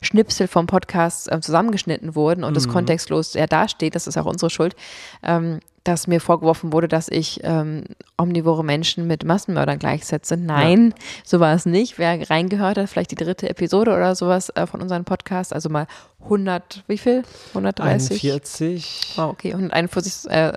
[0.03, 2.55] Schnipsel vom Podcast äh, zusammengeschnitten wurden und mhm.
[2.55, 4.75] das kontextlos ja dasteht, das ist auch unsere Schuld,
[5.23, 7.85] ähm, dass mir vorgeworfen wurde, dass ich ähm,
[8.19, 10.37] omnivore Menschen mit Massenmördern gleichsetze.
[10.37, 11.05] Nein, ja.
[11.25, 11.99] so war es nicht.
[11.99, 15.87] Wer reingehört hat, vielleicht die dritte Episode oder sowas äh, von unserem Podcast, also mal
[16.25, 17.23] 100, wie viel?
[17.55, 18.23] 130?
[18.23, 19.15] 41.
[19.17, 20.53] Oh, okay, 141 äh,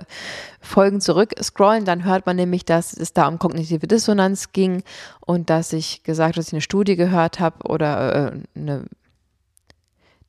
[0.60, 4.82] Folgen zurück scrollen, dann hört man nämlich, dass es da um kognitive Dissonanz ging
[5.20, 8.84] und dass ich gesagt habe, dass ich eine Studie gehört habe oder äh, eine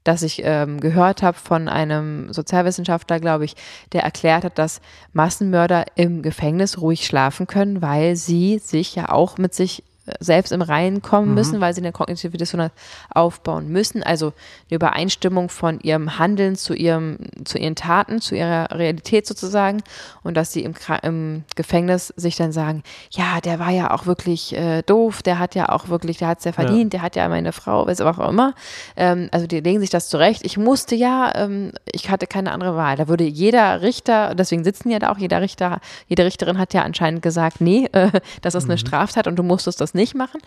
[0.04, 3.56] dass ich ähm, gehört habe von einem Sozialwissenschaftler, glaube ich,
[3.92, 4.82] der erklärt hat, dass
[5.14, 9.84] Massenmörder im Gefängnis ruhig schlafen können, weil sie sich ja auch mit sich
[10.20, 11.34] selbst im Reinen kommen mhm.
[11.34, 12.74] müssen, weil sie eine kognitive Dissonanz
[13.14, 14.04] aufbauen müssen.
[14.04, 14.34] Also
[14.70, 19.82] eine Übereinstimmung von ihrem Handeln zu ihrem, zu ihren Taten, zu ihrer Realität sozusagen.
[20.24, 24.54] Und dass sie im, im Gefängnis sich dann sagen, ja, der war ja auch wirklich
[24.56, 27.00] äh, doof, der hat ja auch wirklich, der hat es ja verdient, ja.
[27.00, 28.56] der hat ja meine Frau, was auch immer.
[28.98, 30.42] Ähm, also die legen sich das zurecht.
[30.44, 32.98] Ich musste ja, ähm, ich hatte keine andere Wahl.
[32.98, 36.82] Da würde jeder Richter, deswegen sitzen ja da auch, jeder Richter, jede Richterin hat ja
[36.82, 38.12] anscheinend gesagt, nee, äh,
[38.42, 38.80] das ist eine mhm.
[38.80, 40.42] Straftat und du musstest das nicht machen.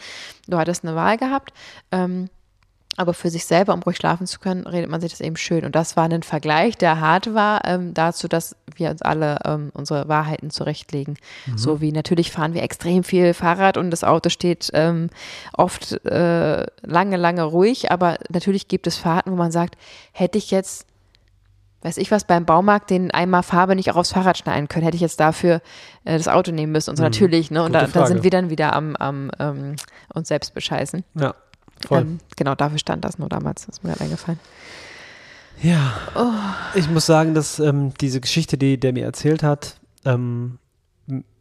[0.47, 1.53] Du hattest eine Wahl gehabt.
[1.93, 2.29] Ähm,
[2.97, 5.65] aber für sich selber, um ruhig schlafen zu können, redet man sich das eben schön.
[5.65, 9.71] Und das war ein Vergleich, der hart war, ähm, dazu, dass wir uns alle ähm,
[9.75, 11.19] unsere Wahrheiten zurechtlegen.
[11.47, 11.59] Mhm.
[11.59, 15.11] So wie natürlich fahren wir extrem viel Fahrrad und das Auto steht ähm,
[15.53, 17.91] oft äh, lange, lange ruhig.
[17.91, 19.77] Aber natürlich gibt es Fahrten, wo man sagt,
[20.13, 20.87] hätte ich jetzt
[21.87, 24.97] weiß ich was, beim Baumarkt den einmal Farbe nicht auch aufs Fahrrad schneiden können, hätte
[24.97, 25.63] ich jetzt dafür
[26.05, 27.11] äh, das Auto nehmen müssen und so mhm.
[27.11, 27.63] natürlich, ne?
[27.63, 29.77] Und da, da, sind wir dann wieder am, am ähm,
[30.13, 31.05] uns selbst bescheißen.
[31.15, 31.35] Ja,
[31.87, 32.01] voll.
[32.01, 34.41] Ähm, genau, dafür stand das nur damals, das ist mir gerade eingefallen.
[35.63, 36.33] Ja, oh.
[36.75, 40.59] ich muss sagen, dass ähm, diese Geschichte, die der mir erzählt hat, ähm,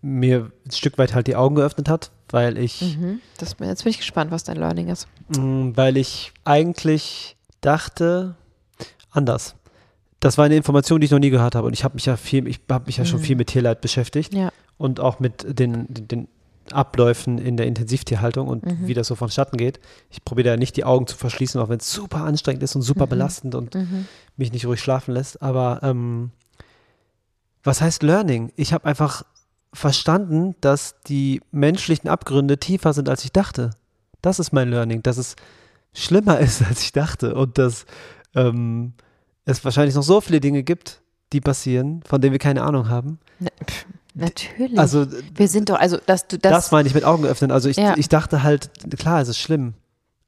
[0.02, 2.98] mir ein Stück weit halt die Augen geöffnet hat, weil ich.
[2.98, 3.20] Mhm.
[3.40, 5.08] Das, jetzt bin ich gespannt, was dein Learning ist.
[5.30, 8.36] Mm, weil ich eigentlich dachte,
[9.10, 9.56] anders
[10.20, 11.68] das war eine Information, die ich noch nie gehört habe.
[11.68, 13.24] Und ich habe mich ja viel, ich habe mich ja schon mhm.
[13.24, 14.52] viel mit Tierleid beschäftigt ja.
[14.78, 16.28] und auch mit den, den
[16.72, 18.88] Abläufen in der Intensivtierhaltung und mhm.
[18.88, 19.80] wie das so vonstatten geht.
[20.10, 22.82] Ich probiere da nicht die Augen zu verschließen, auch wenn es super anstrengend ist und
[22.82, 23.10] super mhm.
[23.10, 24.08] belastend und mhm.
[24.36, 25.42] mich nicht ruhig schlafen lässt.
[25.42, 26.32] Aber ähm,
[27.64, 28.52] was heißt Learning?
[28.56, 29.24] Ich habe einfach
[29.74, 33.72] verstanden, dass die menschlichen Abgründe tiefer sind, als ich dachte.
[34.22, 35.36] Das ist mein Learning, dass es
[35.94, 37.86] schlimmer ist, als ich dachte und dass
[38.34, 38.94] ähm,
[39.46, 41.02] es wahrscheinlich noch so viele Dinge gibt,
[41.34, 43.20] die passieren, von denen wir keine Ahnung haben.
[43.40, 44.78] Na, pff, natürlich.
[44.78, 46.52] Also wir sind doch, also dass du das.
[46.52, 47.52] Das meine ich mit Augen öffnen.
[47.52, 47.96] Also ich, ja.
[47.98, 49.74] ich dachte halt, klar, es ist schlimm,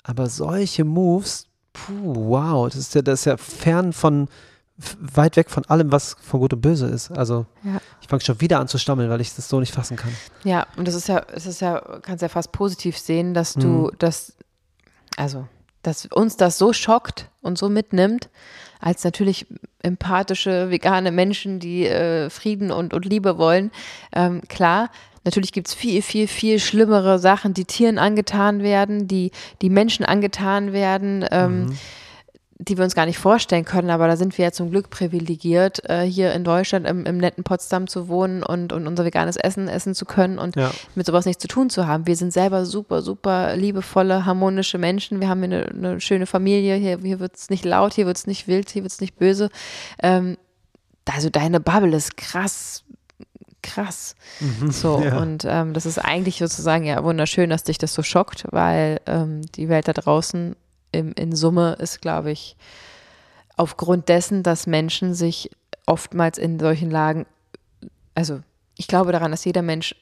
[0.03, 4.29] aber solche Moves, puh, wow, das ist ja, das ist ja fern von
[4.99, 7.11] weit weg von allem, was von Gut und Böse ist.
[7.11, 7.79] Also ja.
[8.01, 10.11] ich fange schon wieder an zu stammeln, weil ich das so nicht fassen kann.
[10.43, 13.67] Ja, und das ist ja, es ist ja, kannst ja fast positiv sehen, dass du
[13.67, 13.91] mhm.
[13.97, 14.33] das,
[15.15, 15.47] also
[15.81, 18.29] dass uns das so schockt und so mitnimmt,
[18.79, 19.45] als natürlich
[19.81, 23.71] empathische, vegane Menschen, die äh, Frieden und, und Liebe wollen.
[24.13, 24.89] Ähm, klar,
[25.23, 30.05] natürlich gibt es viel, viel, viel schlimmere Sachen, die Tieren angetan werden, die, die Menschen
[30.05, 31.25] angetan werden.
[31.31, 31.77] Ähm, mhm
[32.59, 35.87] die wir uns gar nicht vorstellen können, aber da sind wir ja zum Glück privilegiert,
[35.89, 39.67] äh, hier in Deutschland im, im, netten Potsdam zu wohnen und, und unser veganes Essen
[39.67, 40.71] essen zu können und ja.
[40.95, 42.07] mit sowas nichts zu tun zu haben.
[42.07, 45.21] Wir sind selber super, super liebevolle, harmonische Menschen.
[45.21, 46.75] Wir haben hier eine, eine schöne Familie.
[46.75, 49.17] Hier, hier wird es nicht laut, hier wird es nicht wild, hier wird es nicht
[49.17, 49.49] böse.
[50.01, 50.37] Ähm,
[51.05, 52.83] also deine Bubble ist krass
[53.63, 54.15] krass.
[54.39, 55.17] Mhm, so, ja.
[55.17, 59.41] und ähm, das ist eigentlich sozusagen ja wunderschön, dass dich das so schockt, weil ähm,
[59.55, 60.55] die Welt da draußen
[60.91, 62.55] im, in Summe ist, glaube ich,
[63.55, 65.49] aufgrund dessen, dass Menschen sich
[65.85, 67.25] oftmals in solchen Lagen,
[68.15, 68.41] also
[68.77, 69.95] ich glaube daran, dass jeder Mensch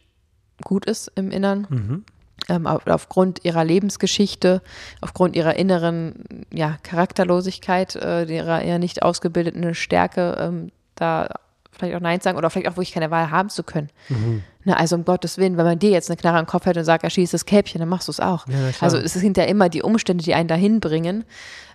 [0.63, 1.67] gut ist im Innern.
[1.69, 2.06] Mhm.
[2.50, 4.62] Ähm, auf, aufgrund ihrer Lebensgeschichte,
[5.02, 11.30] aufgrund ihrer inneren ja, Charakterlosigkeit, äh, ihrer eher nicht ausgebildeten Stärke, ähm, da
[11.77, 13.89] vielleicht auch Nein sagen oder vielleicht auch wirklich keine Wahl haben zu können.
[14.09, 14.43] Mhm.
[14.63, 16.85] Na, also um Gottes Willen, wenn man dir jetzt eine Knarre im Kopf hätte und
[16.85, 18.47] sagt, erschieß das Kälbchen, dann machst du es auch.
[18.47, 21.23] Ja, also es sind ja immer die Umstände, die einen dahin bringen.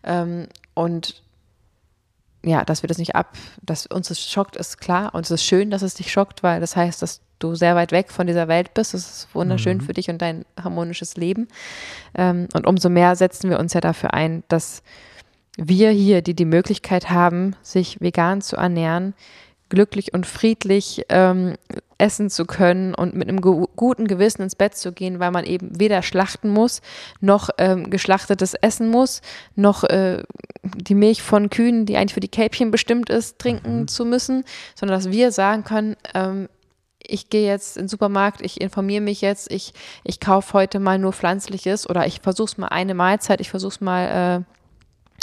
[0.03, 1.23] Ähm, und
[2.43, 5.15] ja, dass wir das nicht ab, dass uns das schockt, ist klar.
[5.15, 7.93] Und es ist schön, dass es dich schockt, weil das heißt, dass du sehr weit
[7.93, 8.95] weg von dieser Welt bist.
[8.95, 9.83] Das ist wunderschön mhm.
[9.83, 11.49] für dich und dein harmonisches Leben.
[12.15, 14.83] Ähm, und umso mehr setzen wir uns ja dafür ein, dass
[15.57, 19.15] wir hier, die die Möglichkeit haben, sich vegan zu ernähren,
[19.71, 21.55] glücklich und friedlich ähm,
[21.97, 25.79] essen zu können und mit einem guten Gewissen ins Bett zu gehen, weil man eben
[25.79, 26.83] weder schlachten muss,
[27.21, 29.23] noch ähm, geschlachtetes essen muss,
[29.55, 30.23] noch äh,
[30.63, 33.89] die Milch von Kühen, die eigentlich für die Kälbchen bestimmt ist, trinken mhm.
[33.89, 36.49] zu müssen, sondern dass wir sagen können, ähm,
[37.03, 39.73] ich gehe jetzt in den Supermarkt, ich informiere mich jetzt, ich,
[40.05, 43.73] ich kaufe heute mal nur Pflanzliches oder ich versuche es mal eine Mahlzeit, ich versuche
[43.73, 44.60] es mal äh,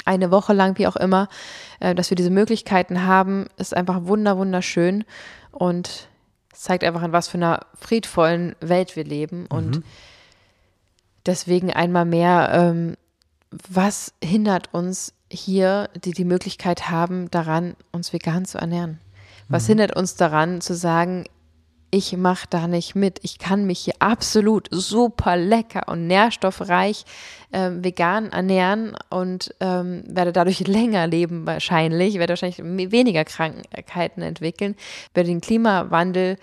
[0.05, 1.27] eine Woche lang, wie auch immer,
[1.79, 5.05] äh, dass wir diese Möglichkeiten haben, ist einfach wunder, wunderschön
[5.51, 6.07] und
[6.53, 9.41] zeigt einfach, in was für einer friedvollen Welt wir leben.
[9.41, 9.47] Mhm.
[9.49, 9.83] Und
[11.25, 12.95] deswegen einmal mehr, ähm,
[13.69, 18.99] was hindert uns hier, die die Möglichkeit haben, daran, uns vegan zu ernähren?
[19.49, 19.67] Was mhm.
[19.67, 21.25] hindert uns daran, zu sagen,
[21.89, 23.19] ich mache da nicht mit.
[23.23, 27.05] Ich kann mich hier absolut super lecker und nährstoffreich
[27.51, 34.75] äh, vegan ernähren und ähm, werde dadurch länger leben wahrscheinlich, werde wahrscheinlich weniger Krankheiten entwickeln,
[35.13, 36.37] werde den Klimawandel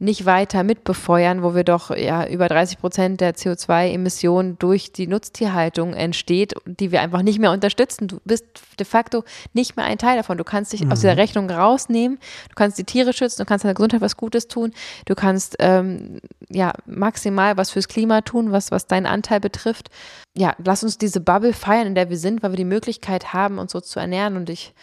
[0.00, 5.92] nicht weiter mitbefeuern, wo wir doch ja über 30 Prozent der CO2-Emissionen durch die Nutztierhaltung
[5.92, 8.06] entsteht, die wir einfach nicht mehr unterstützen.
[8.06, 8.44] Du bist
[8.78, 10.38] de facto nicht mehr ein Teil davon.
[10.38, 10.92] Du kannst dich mhm.
[10.92, 14.46] aus dieser Rechnung rausnehmen, du kannst die Tiere schützen, du kannst deiner Gesundheit was Gutes
[14.46, 14.72] tun,
[15.06, 19.88] du kannst ähm, ja maximal was fürs Klima tun, was, was deinen Anteil betrifft.
[20.36, 23.58] Ja, lass uns diese Bubble feiern, in der wir sind, weil wir die Möglichkeit haben,
[23.58, 24.74] uns so zu ernähren und ich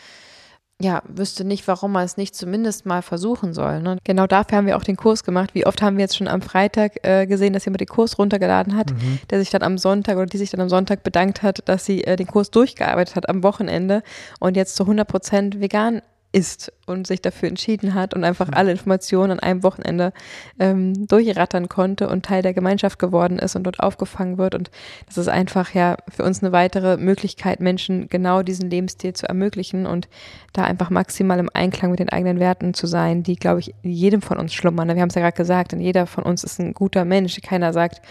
[0.82, 3.82] ja, wüsste nicht, warum man es nicht zumindest mal versuchen soll.
[3.82, 3.98] Ne?
[4.04, 5.52] Genau dafür haben wir auch den Kurs gemacht.
[5.56, 8.76] Wie oft haben wir jetzt schon am Freitag äh, gesehen, dass jemand den Kurs runtergeladen
[8.76, 9.20] hat, mhm.
[9.30, 12.04] der sich dann am Sonntag oder die sich dann am Sonntag bedankt hat, dass sie
[12.04, 14.04] äh, den Kurs durchgearbeitet hat am Wochenende
[14.42, 16.02] und jetzt zu 100 Prozent vegan
[16.36, 20.12] ist und sich dafür entschieden hat und einfach alle Informationen an einem Wochenende
[20.60, 24.54] ähm, durchrattern konnte und Teil der Gemeinschaft geworden ist und dort aufgefangen wird.
[24.54, 24.70] Und
[25.08, 29.86] das ist einfach ja für uns eine weitere Möglichkeit, Menschen genau diesen Lebensstil zu ermöglichen
[29.86, 30.10] und
[30.52, 33.92] da einfach maximal im Einklang mit den eigenen Werten zu sein, die, glaube ich, in
[33.92, 34.90] jedem von uns schlummern.
[34.90, 37.40] Wir haben es ja gerade gesagt, und jeder von uns ist ein guter Mensch.
[37.42, 38.02] Keiner sagt,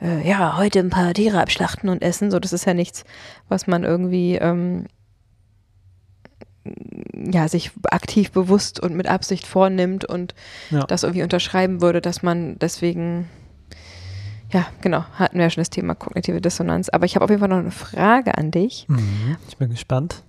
[0.00, 2.30] äh, ja, heute ein paar Tiere abschlachten und essen.
[2.30, 3.04] So, das ist ja nichts,
[3.50, 4.86] was man irgendwie ähm,
[7.16, 10.34] ja, sich aktiv bewusst und mit Absicht vornimmt und
[10.70, 10.80] ja.
[10.80, 13.28] das irgendwie unterschreiben würde, dass man deswegen,
[14.52, 16.88] ja, genau, hatten wir ja schon das Thema kognitive Dissonanz.
[16.88, 18.86] Aber ich habe auf jeden Fall noch eine Frage an dich.
[18.88, 19.36] Mhm.
[19.48, 20.22] Ich bin gespannt.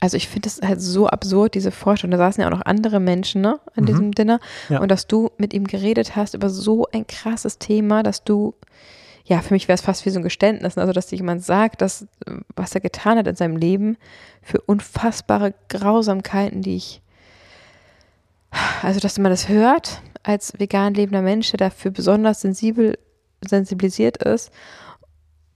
[0.00, 2.10] Also ich finde es halt so absurd, diese Vorstellung.
[2.10, 3.86] Da saßen ja auch noch andere Menschen ne, an mhm.
[3.86, 4.38] diesem Dinner.
[4.68, 4.80] Ja.
[4.80, 8.54] Und dass du mit ihm geredet hast über so ein krasses Thema, dass du
[9.24, 12.06] ja, für mich wäre es fast wie so ein Geständnis, also dass jemand sagt, dass
[12.54, 13.96] was er getan hat in seinem Leben
[14.42, 17.00] für unfassbare Grausamkeiten, die ich,
[18.82, 22.98] also dass man das hört als vegan lebender Mensch, der dafür besonders sensibel,
[23.46, 24.50] sensibilisiert ist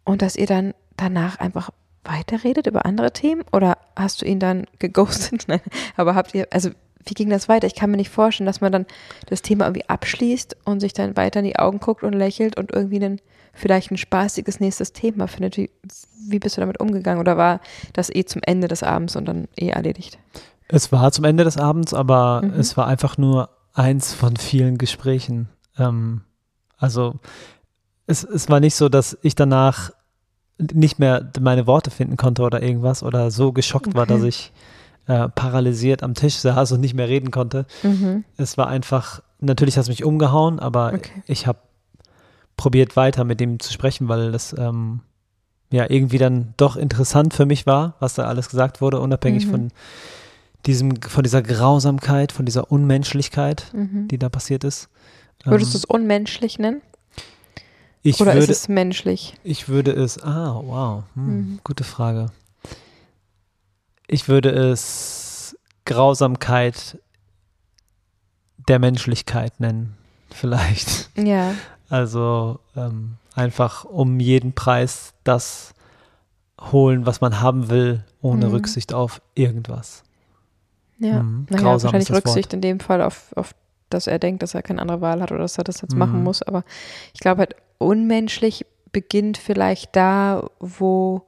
[0.04, 1.70] und dass ihr dann danach einfach
[2.04, 5.46] weiterredet über andere Themen oder hast du ihn dann geghostet?
[5.96, 6.70] Aber habt ihr, also
[7.08, 7.66] wie ging das weiter?
[7.66, 8.86] Ich kann mir nicht vorstellen, dass man dann
[9.26, 12.72] das Thema irgendwie abschließt und sich dann weiter in die Augen guckt und lächelt und
[12.72, 13.20] irgendwie einen
[13.52, 15.56] vielleicht ein spaßiges nächstes Thema findet.
[15.56, 15.70] Wie,
[16.28, 17.60] wie bist du damit umgegangen oder war
[17.92, 20.18] das eh zum Ende des Abends und dann eh erledigt?
[20.68, 22.60] Es war zum Ende des Abends, aber mhm.
[22.60, 25.48] es war einfach nur eins von vielen Gesprächen.
[25.78, 26.22] Ähm,
[26.76, 27.16] also
[28.06, 29.90] es, es war nicht so, dass ich danach
[30.58, 33.96] nicht mehr meine Worte finden konnte oder irgendwas oder so geschockt okay.
[33.96, 34.52] war, dass ich
[35.08, 37.66] äh, paralysiert am Tisch saß und nicht mehr reden konnte.
[37.82, 38.24] Mhm.
[38.36, 41.22] Es war einfach, natürlich hat es mich umgehauen, aber okay.
[41.26, 41.58] ich habe
[42.56, 45.00] probiert weiter mit dem zu sprechen, weil das ähm,
[45.70, 49.50] ja irgendwie dann doch interessant für mich war, was da alles gesagt wurde, unabhängig mhm.
[49.50, 49.68] von
[50.66, 54.08] diesem, von dieser Grausamkeit, von dieser Unmenschlichkeit, mhm.
[54.08, 54.88] die da passiert ist.
[55.44, 56.82] Würdest ähm, du es unmenschlich nennen?
[58.02, 59.34] Ich Oder würde, ist es menschlich?
[59.42, 61.60] Ich würde es, ah, wow, hm, mhm.
[61.64, 62.26] gute Frage.
[64.08, 66.98] Ich würde es Grausamkeit
[68.68, 69.96] der Menschlichkeit nennen,
[70.30, 71.10] vielleicht.
[71.16, 71.54] Ja.
[71.88, 75.74] Also ähm, einfach um jeden Preis das
[76.60, 78.52] holen, was man haben will, ohne mhm.
[78.52, 80.02] Rücksicht auf irgendwas.
[80.98, 81.46] Ja, mhm.
[81.48, 82.54] naja, wahrscheinlich Rücksicht Wort.
[82.54, 83.54] in dem Fall auf, auf,
[83.88, 85.98] dass er denkt, dass er keine andere Wahl hat oder dass er das jetzt mhm.
[85.98, 86.42] machen muss.
[86.42, 86.64] Aber
[87.14, 91.22] ich glaube halt, unmenschlich beginnt vielleicht da, wo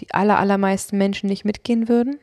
[0.00, 2.18] die aller, allermeisten Menschen nicht mitgehen würden.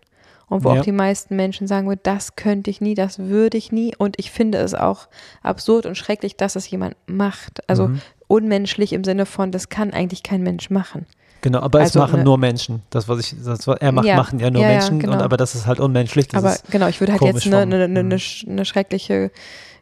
[0.49, 0.79] Und wo ja.
[0.79, 3.95] auch die meisten Menschen sagen würden, das könnte ich nie, das würde ich nie.
[3.97, 5.07] Und ich finde es auch
[5.41, 7.67] absurd und schrecklich, dass es jemand macht.
[7.67, 8.01] Also mhm.
[8.27, 11.07] unmenschlich im Sinne von, das kann eigentlich kein Mensch machen.
[11.41, 12.83] Genau, aber also, es machen ne, nur Menschen.
[12.89, 14.99] Das, was ich, das, was er macht, ja, machen ja nur ja, Menschen.
[14.99, 15.13] Genau.
[15.13, 16.27] Und, aber das ist halt unmenschlich.
[16.33, 19.29] aber genau, ich würde halt jetzt eine, eine, eine, eine, eine schreckliche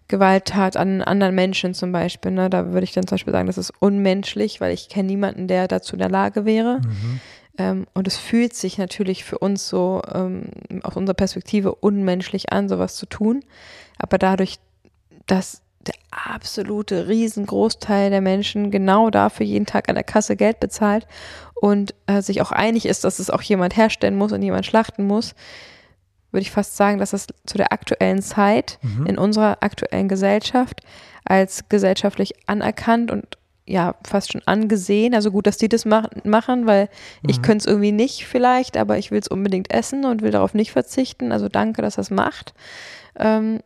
[0.07, 2.31] Gewalttat an anderen Menschen zum Beispiel.
[2.31, 2.49] Ne?
[2.49, 5.67] Da würde ich dann zum Beispiel sagen, das ist unmenschlich, weil ich kenne niemanden, der
[5.67, 6.79] dazu in der Lage wäre.
[6.79, 7.19] Mhm.
[7.57, 10.51] Ähm, und es fühlt sich natürlich für uns so ähm,
[10.83, 13.43] aus unserer Perspektive unmenschlich an, sowas zu tun.
[13.97, 14.59] Aber dadurch,
[15.27, 21.07] dass der absolute Riesengroßteil der Menschen genau dafür jeden Tag an der Kasse Geld bezahlt
[21.55, 25.05] und äh, sich auch einig ist, dass es auch jemand herstellen muss und jemand schlachten
[25.05, 25.33] muss,
[26.31, 29.05] würde ich fast sagen, dass es zu der aktuellen Zeit mhm.
[29.05, 30.81] in unserer aktuellen Gesellschaft
[31.25, 35.13] als gesellschaftlich anerkannt und ja fast schon angesehen.
[35.13, 36.89] Also gut, dass die das mach machen, weil
[37.21, 37.29] mhm.
[37.29, 40.53] ich könnte es irgendwie nicht vielleicht, aber ich will es unbedingt essen und will darauf
[40.53, 41.31] nicht verzichten.
[41.31, 42.53] Also danke, dass das macht.
[43.15, 43.59] Ähm,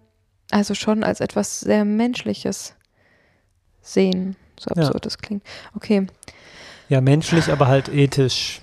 [0.52, 2.76] also schon als etwas sehr Menschliches
[3.82, 5.00] sehen, so absurd ja.
[5.00, 5.44] das klingt.
[5.76, 6.08] Okay.
[6.90, 8.62] Ja, menschlich, aber halt ethisch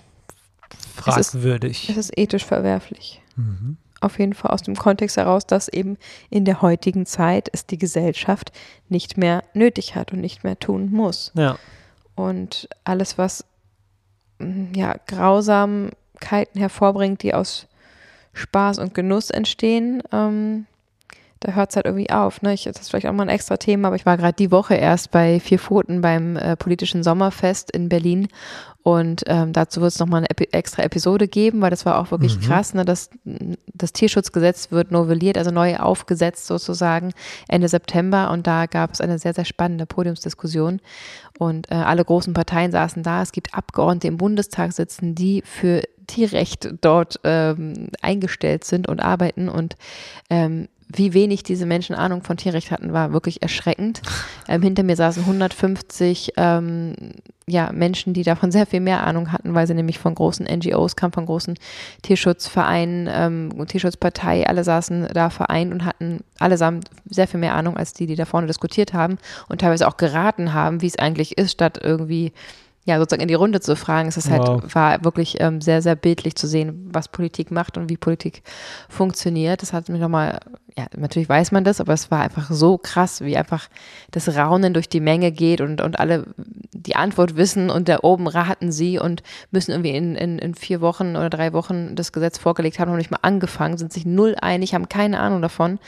[0.97, 1.85] fragwürdig.
[1.85, 3.21] Es ist, es ist ethisch verwerflich.
[3.37, 3.79] Mhm.
[4.03, 5.97] Auf jeden Fall aus dem Kontext heraus, dass eben
[6.31, 8.53] in der heutigen Zeit es die Gesellschaft
[8.89, 11.33] nicht mehr nötig hat und nicht mehr tun muss.
[11.35, 11.59] Ja.
[12.15, 13.45] Und alles, was
[14.39, 17.67] mm, ja, Grausamkeiten hervorbringt, die aus
[18.35, 20.67] Spaß und Genuss entstehen, ähm,
[21.43, 22.43] da hört es halt irgendwie auf.
[22.43, 22.55] Ne?
[22.55, 24.75] Ich, das ist vielleicht auch mal ein extra Thema, aber ich war gerade die Woche
[24.75, 28.29] erst bei Vier Pfoten beim äh, politischen Sommerfest in Berlin
[28.83, 32.11] und ähm, dazu wird es nochmal eine Epi extra Episode geben, weil das war auch
[32.11, 32.43] wirklich mhm.
[32.43, 32.75] krass.
[32.75, 32.85] Ne?
[32.85, 33.11] Das,
[33.73, 37.13] das Tierschutzgesetz wird novelliert, also neu aufgesetzt sozusagen
[37.49, 40.81] Ende September und da gab es eine sehr, sehr spannende Podiumsdiskussion
[41.39, 43.23] und äh, alle großen Parteien saßen da.
[43.23, 49.49] Es gibt Abgeordnete im Bundestag sitzen, die für Tierrecht dort ähm, eingestellt sind und arbeiten
[49.49, 49.77] und
[50.29, 54.03] ähm, wie wenig diese Menschen Ahnung von Tierrecht hatten, war wirklich erschreckend.
[54.49, 56.95] Ähm, hinter mir saßen 150 ähm,
[57.47, 60.97] ja, Menschen, die davon sehr viel mehr Ahnung hatten, weil sie nämlich von großen NGOs
[60.97, 61.55] kamen, von großen
[62.03, 67.93] Tierschutzvereinen, ähm, Tierschutzpartei, alle saßen da vereint und hatten allesamt sehr viel mehr Ahnung als
[67.93, 69.19] die, die da vorne diskutiert haben
[69.49, 72.33] und teilweise auch geraten haben, wie es eigentlich ist, statt irgendwie
[72.85, 74.09] ja, sozusagen in die Runde zu fragen.
[74.09, 74.63] Es ist halt, wow.
[74.75, 78.43] war wirklich ähm, sehr, sehr bildlich zu sehen, was Politik macht und wie Politik
[78.89, 79.63] funktioniert.
[79.63, 80.41] Das hat mich nochmal,
[80.77, 83.69] ja, natürlich weiß man das, aber es war einfach so krass, wie einfach
[84.11, 86.27] das Raunen durch die Menge geht und, und alle
[86.73, 89.23] die Antwort wissen und da oben raten sie und
[89.53, 92.99] müssen irgendwie in, in, in vier Wochen oder drei Wochen das Gesetz vorgelegt haben, noch
[92.99, 95.79] nicht mal angefangen, sind sich null einig, haben keine Ahnung davon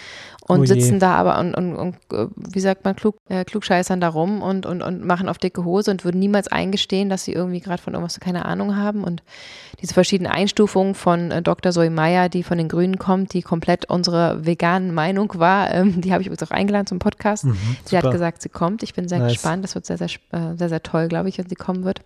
[0.47, 4.01] und oh sitzen da aber und, und, und, äh, wie sagt man, klug, äh, klugscheißern
[4.01, 7.33] da rum und, und, und machen auf dicke Hose und würden niemals eingestehen, dass sie
[7.33, 9.05] irgendwie gerade von irgendwas keine Ahnung haben.
[9.05, 9.23] Und
[9.81, 11.73] diese verschiedenen Einstufungen von äh, Dr.
[11.73, 16.13] Zoe Meyer, die von den Grünen kommt, die komplett unsere veganen Meinung war, ähm, die
[16.13, 17.45] habe ich übrigens auch eingeladen zum Podcast.
[17.45, 18.83] Mhm, sie hat gesagt, sie kommt.
[18.83, 19.33] Ich bin sehr nice.
[19.33, 19.65] gespannt.
[19.65, 22.03] Das wird sehr, sehr, äh, sehr, sehr toll, glaube ich, wenn sie kommen wird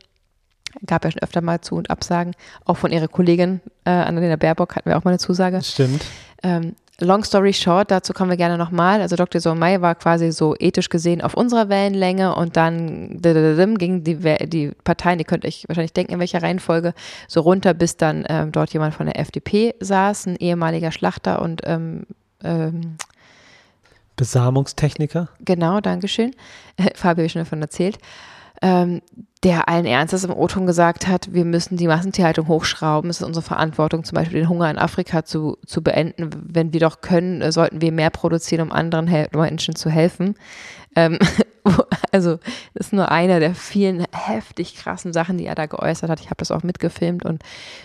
[0.86, 2.34] gab ja schon öfter mal Zu- und Absagen.
[2.66, 5.62] Auch von ihrer Kollegin äh, Annalena Baerbock hatten wir auch mal eine Zusage.
[5.62, 6.04] Stimmt.
[6.42, 9.00] Ähm, Long story short, dazu kommen wir gerne nochmal.
[9.00, 9.40] Also Dr.
[9.40, 14.16] Somay war quasi so ethisch gesehen auf unserer Wellenlänge und dann gingen die,
[14.48, 16.94] die Parteien, die könnt euch wahrscheinlich denken, in welcher Reihenfolge,
[17.28, 21.60] so runter, bis dann ähm, dort jemand von der FDP saß, ein ehemaliger Schlachter und
[21.64, 22.04] ähm,
[22.42, 22.96] ähm,
[24.16, 25.28] Besamungstechniker.
[25.44, 26.34] Genau, Dankeschön.
[26.96, 28.00] Fabio habe ich schon davon erzählt
[28.62, 29.02] ähm,
[29.44, 33.08] der allen Ernstes im O-Ton gesagt hat, wir müssen die Massentierhaltung hochschrauben.
[33.08, 36.30] Es ist unsere Verantwortung, zum Beispiel den Hunger in Afrika zu, zu beenden.
[36.34, 40.34] Wenn wir doch können, äh, sollten wir mehr produzieren, um anderen Menschen zu helfen.
[40.96, 41.18] Ähm,
[42.12, 42.38] also
[42.74, 46.20] das ist nur einer der vielen heftig krassen Sachen, die er da geäußert hat.
[46.20, 47.42] Ich habe das auch mitgefilmt und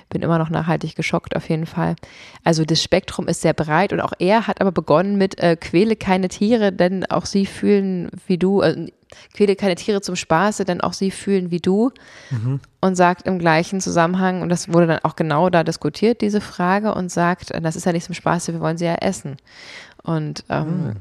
[0.09, 1.95] bin immer noch nachhaltig geschockt auf jeden Fall.
[2.43, 5.95] Also das Spektrum ist sehr breit und auch er hat aber begonnen mit äh, quäle
[5.95, 8.87] keine Tiere, denn auch sie fühlen wie du, äh,
[9.33, 11.91] quäle keine Tiere zum Spaße, denn auch sie fühlen wie du.
[12.29, 12.59] Mhm.
[12.81, 16.93] Und sagt im gleichen Zusammenhang, und das wurde dann auch genau da diskutiert, diese Frage,
[16.93, 19.37] und sagt, das ist ja nicht zum Spaße, wir wollen sie ja essen.
[20.03, 20.95] Und ähm, mhm.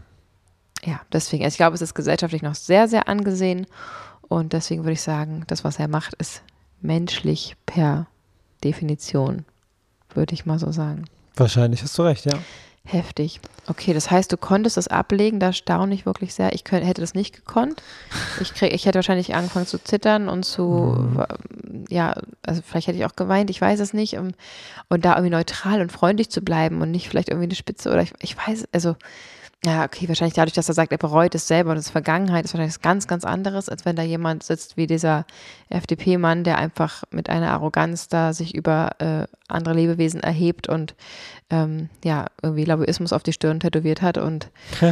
[0.84, 3.66] ja, deswegen, also ich glaube, es ist gesellschaftlich noch sehr, sehr angesehen.
[4.28, 6.42] Und deswegen würde ich sagen, das, was er macht, ist
[6.80, 8.06] menschlich per
[8.64, 9.44] Definition,
[10.14, 11.04] würde ich mal so sagen.
[11.36, 12.38] Wahrscheinlich hast du recht, ja.
[12.84, 13.40] Heftig.
[13.68, 16.52] Okay, das heißt, du konntest das ablegen, da staune ich wirklich sehr.
[16.52, 17.80] Ich könnte, hätte das nicht gekonnt.
[18.40, 21.84] Ich, krieg, ich hätte wahrscheinlich angefangen zu zittern und zu, mhm.
[21.88, 24.18] ja, also vielleicht hätte ich auch geweint, ich weiß es nicht.
[24.18, 24.34] Und,
[24.88, 28.02] und da irgendwie neutral und freundlich zu bleiben und nicht vielleicht irgendwie eine Spitze oder
[28.02, 28.96] ich, ich weiß, also
[29.64, 32.44] ja, okay, wahrscheinlich dadurch, dass er sagt, er bereut es selber und das ist Vergangenheit,
[32.44, 35.24] ist wahrscheinlich was ganz, ganz anderes, als wenn da jemand sitzt wie dieser
[35.68, 40.96] FDP-Mann, der einfach mit einer Arroganz da sich über äh, andere Lebewesen erhebt und
[41.50, 44.50] ähm, ja, irgendwie Lobbyismus auf die Stirn tätowiert hat und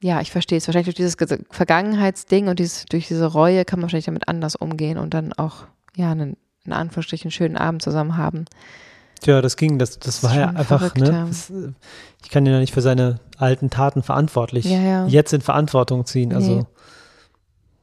[0.00, 0.68] ja, ich verstehe es.
[0.68, 1.16] Wahrscheinlich durch dieses
[1.50, 5.64] Vergangenheitsding und dieses, durch diese Reue kann man wahrscheinlich damit anders umgehen und dann auch,
[5.96, 8.44] ja, einen, in Anführungsstrichen, schönen Abend zusammen haben.
[9.20, 11.26] Tja, das ging, das, das, das war ja einfach, ne?
[11.28, 11.52] Das,
[12.22, 15.06] ich kann ihn ja nicht für seine alten Taten verantwortlich ja, ja.
[15.06, 16.34] jetzt in Verantwortung ziehen.
[16.34, 16.66] Also,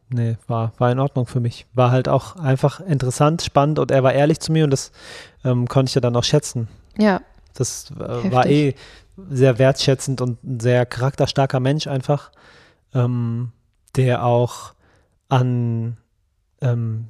[0.10, 0.32] nee.
[0.32, 1.66] nee, war, war in Ordnung für mich.
[1.74, 4.92] War halt auch einfach interessant, spannend und er war ehrlich zu mir und das
[5.44, 6.68] ähm, konnte ich ja dann auch schätzen.
[6.98, 7.22] Ja.
[7.56, 8.76] Das äh, war eh
[9.30, 12.32] sehr wertschätzend und ein sehr charakterstarker Mensch einfach,
[12.94, 13.52] ähm,
[13.96, 14.74] der auch
[15.30, 15.98] an
[16.62, 17.08] ähm,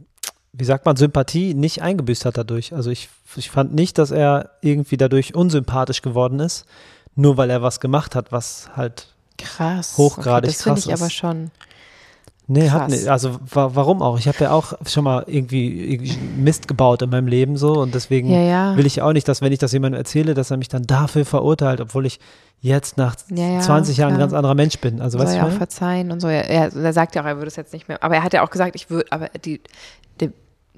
[0.53, 2.73] wie sagt man, Sympathie nicht eingebüßt hat dadurch.
[2.73, 6.65] Also ich, ich fand nicht, dass er irgendwie dadurch unsympathisch geworden ist,
[7.15, 9.97] nur weil er was gemacht hat, was halt krass.
[9.97, 10.87] hochgradig okay, das krass ist.
[10.87, 11.51] Das finde ich aber schon.
[12.45, 12.71] Nee, Krass.
[12.73, 13.07] hat nicht.
[13.07, 14.19] Also wa warum auch?
[14.19, 17.95] Ich habe ja auch schon mal irgendwie, irgendwie, Mist gebaut in meinem Leben so und
[17.95, 18.77] deswegen ja, ja.
[18.77, 21.25] will ich auch nicht, dass wenn ich das jemandem erzähle, dass er mich dann dafür
[21.25, 22.19] verurteilt, obwohl ich
[22.59, 25.01] jetzt nach ja, 20 Jahren ein ganz anderer Mensch bin.
[25.01, 26.27] Also Soll weißt ja auch verzeihen und so.
[26.27, 28.03] Er, er, sagt ja auch, er würde es jetzt nicht mehr.
[28.03, 29.61] Aber er hat ja auch gesagt, ich würde, aber die,
[30.19, 30.31] die,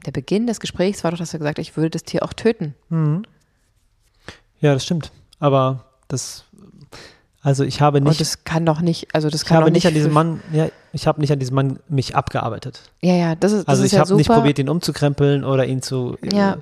[0.05, 2.33] der Beginn des Gesprächs war doch, dass er gesagt hat, ich würde das Tier auch
[2.33, 2.75] töten.
[2.89, 3.23] Mhm.
[4.59, 5.11] Ja, das stimmt.
[5.39, 6.43] Aber das,
[7.41, 8.09] also ich habe nicht.
[8.09, 10.13] Und das kann doch nicht, also das ich kann habe doch nicht nicht an diesem
[10.13, 12.81] Mann, ja, ich habe nicht an diesem Mann mich abgearbeitet.
[13.01, 15.65] Ja, ja, das ist, das Also ist ich ja habe nicht probiert, ihn umzukrempeln oder
[15.65, 16.17] ihn zu.
[16.21, 16.57] äh, Ja.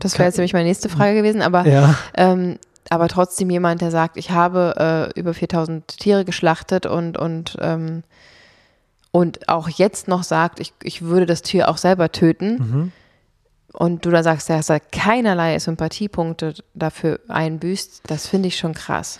[0.00, 2.58] Das wäre jetzt nämlich meine nächste Frage gewesen, aber Ja, Ähm,
[2.90, 8.02] aber trotzdem jemand, der sagt, ich habe äh, über 4000 Tiere geschlachtet und, und, ähm,
[9.10, 12.92] und auch jetzt noch sagt, ich, ich würde das Tier auch selber töten mhm.
[13.72, 19.18] und du dann sagst, dass er keinerlei Sympathiepunkte dafür einbüßt, das finde ich schon krass.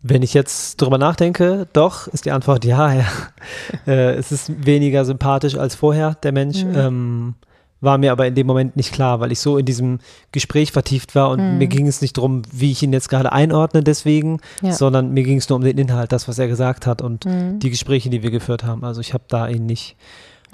[0.00, 2.92] Wenn ich jetzt drüber nachdenke, doch, ist die Antwort ja.
[2.92, 3.06] ja.
[3.86, 6.62] äh, es ist weniger sympathisch als vorher, der Mensch.
[6.62, 6.74] Mhm.
[6.76, 7.34] Ähm,
[7.80, 10.00] war mir aber in dem Moment nicht klar, weil ich so in diesem
[10.32, 11.58] Gespräch vertieft war und Mhm.
[11.58, 14.72] mir ging es nicht darum, wie ich ihn jetzt gerade einordne deswegen, Ja.
[14.72, 17.58] sondern mir ging es nur um den Inhalt, das, was er gesagt hat und Mhm.
[17.60, 18.84] die Gespräche, die wir geführt haben.
[18.84, 19.96] Also ich habe da ihn nicht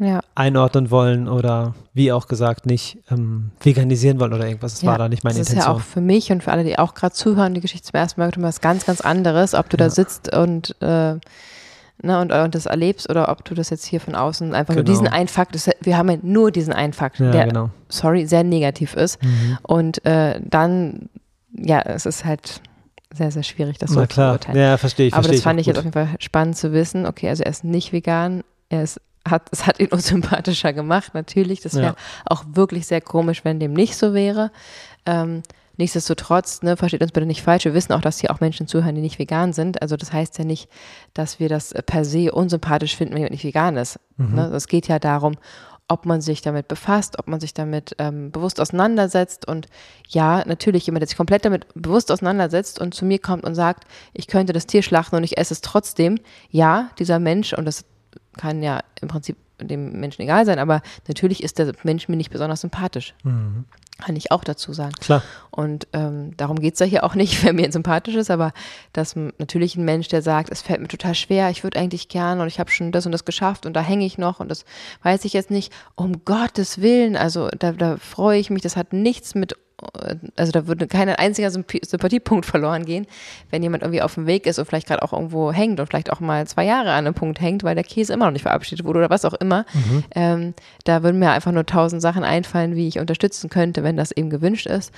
[0.00, 4.72] Ja, einordnen wollen oder wie auch gesagt nicht ähm, veganisieren wollen oder irgendwas.
[4.72, 5.72] Das Ja, war da nicht meine das ist Intention.
[5.76, 8.20] ja auch für mich und für alle, die auch gerade zuhören, die Geschichte zum ersten
[8.20, 11.14] Mal gehört haben, was ganz, ganz anderes, ob du da sitzt und, äh,
[12.02, 14.84] ne, und, und das erlebst oder ob du das jetzt hier von außen einfach nur
[14.84, 14.92] Genau.
[14.96, 17.70] diesen einen Fakt, das, wir haben ja nur diesen einen Fakt, ja, der, genau.
[17.88, 19.22] sorry, sehr negativ ist.
[19.22, 19.58] Mhm.
[19.62, 21.08] Und äh, dann,
[21.56, 22.60] ja, es ist halt
[23.12, 24.58] sehr, sehr schwierig, das so zu beurteilen.
[24.58, 25.14] ja, verstehe ich.
[25.14, 27.06] Aber verstehe das fand auch ich jetzt auf jeden Fall spannend zu wissen.
[27.06, 31.60] Okay, also er ist nicht vegan, er ist hat, es hat ihn unsympathischer gemacht, natürlich.
[31.62, 31.94] Das wäre Ja.
[32.26, 34.50] auch wirklich sehr komisch, wenn dem nicht so wäre.
[35.06, 35.42] Ähm,
[35.76, 38.94] nichtsdestotrotz, ne, versteht uns bitte nicht falsch, wir wissen auch, dass hier auch Menschen zuhören,
[38.94, 39.82] die nicht vegan sind.
[39.82, 40.68] Also das heißt ja nicht,
[41.12, 43.98] dass wir das äh, per se unsympathisch finden, wenn jemand nicht vegan ist.
[44.16, 44.34] Mhm.
[44.34, 44.46] Ne?
[44.54, 45.36] Es geht ja darum,
[45.86, 49.46] ob man sich damit befasst, ob man sich damit ähm, bewusst auseinandersetzt.
[49.46, 49.66] Und
[50.08, 53.84] ja, natürlich jemand, der sich komplett damit bewusst auseinandersetzt und zu mir kommt und sagt,
[54.14, 56.18] ich könnte das Tier schlachten und ich esse es trotzdem.
[56.50, 57.84] Ja, dieser Mensch, und das
[58.36, 59.36] kann ja im Prinzip
[59.68, 63.14] dem Menschen egal sein, aber natürlich ist der Mensch mir nicht besonders sympathisch.
[63.22, 63.64] Mhm.
[63.98, 64.92] Kann ich auch dazu sagen.
[65.00, 65.22] Klar.
[65.50, 68.52] Und ähm, darum geht es ja hier auch nicht, wer mir sympathisch ist, aber
[68.92, 72.40] dass natürlich ein Mensch, der sagt, es fällt mir total schwer, ich würde eigentlich gern
[72.40, 74.64] und ich habe schon das und das geschafft und da hänge ich noch und das
[75.02, 78.92] weiß ich jetzt nicht, um Gottes Willen, also da, da freue ich mich, das hat
[78.92, 79.56] nichts mit,
[80.36, 83.06] also da würde kein einziger Symp- Sympathiepunkt verloren gehen,
[83.50, 86.12] wenn jemand irgendwie auf dem Weg ist und vielleicht gerade auch irgendwo hängt und vielleicht
[86.12, 88.84] auch mal zwei Jahre an einem Punkt hängt, weil der Käse immer noch nicht verabschiedet
[88.86, 89.66] wurde oder was auch immer.
[90.14, 90.54] Ähm,
[90.84, 94.30] da würden mir einfach nur tausend Sachen einfallen, wie ich unterstützen könnte, wenn das eben
[94.30, 94.92] gewünscht ist.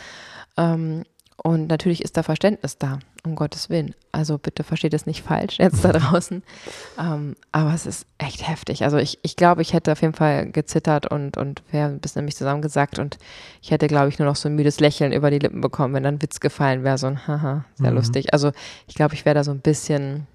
[0.57, 1.05] Ähm,
[1.47, 3.95] und natürlich ist da Verständnis da, um Gottes Willen.
[4.11, 6.43] Also bitte versteht es nicht falsch jetzt da draußen.
[6.99, 8.83] Ähm, aber es ist echt heftig.
[8.83, 12.21] Also ich, ich glaube, ich hätte auf jeden Fall gezittert und, und wäre ein bisschen
[12.21, 13.19] in mich zusammengesackt und
[13.63, 16.03] ich hätte, glaube ich, nur noch so ein müdes Lächeln über die Lippen bekommen, wenn
[16.05, 17.97] dann Witz gefallen wäre, so ein Haha, sehr Mhm.
[17.99, 18.33] lustig.
[18.33, 18.51] Also
[18.89, 20.27] ich glaube, ich wäre da so ein bisschen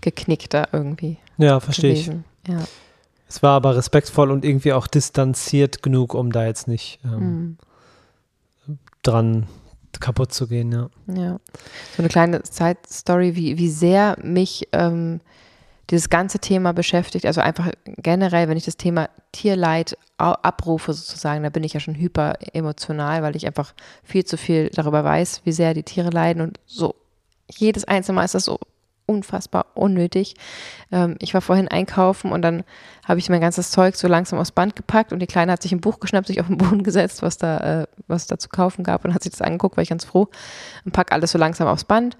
[0.00, 2.06] geknickter irgendwie Ja, verstehe ich.
[2.48, 2.64] Ja.
[3.28, 7.58] Es war aber respektvoll und irgendwie auch distanziert genug, um da jetzt nicht ähm, Mhm.
[9.06, 9.46] Dran
[10.00, 10.88] kaputt zu gehen, ja.
[11.06, 11.38] Ja.
[11.96, 15.20] So eine kleine Side-Story, wie, wie sehr mich ähm,
[15.90, 17.26] dieses ganze Thema beschäftigt.
[17.26, 21.94] Also einfach generell, wenn ich das Thema Tierleid abrufe sozusagen, da bin ich ja schon
[21.94, 26.42] hyper emotional, weil ich einfach viel zu viel darüber weiß, wie sehr die Tiere leiden
[26.42, 26.94] und so
[27.50, 28.58] jedes einzelne Mal ist das so
[29.06, 30.34] unfassbar unnötig.
[30.90, 32.64] Ähm, ich war vorhin einkaufen und dann
[33.06, 35.72] habe ich mein ganzes Zeug so langsam aufs Band gepackt und die Kleine hat sich
[35.72, 38.84] ein Buch geschnappt, sich auf den Boden gesetzt, was da, äh, was da zu kaufen
[38.84, 40.28] gab und hat sich das angeguckt, war ich ganz froh
[40.84, 42.16] und pack alles so langsam aufs Band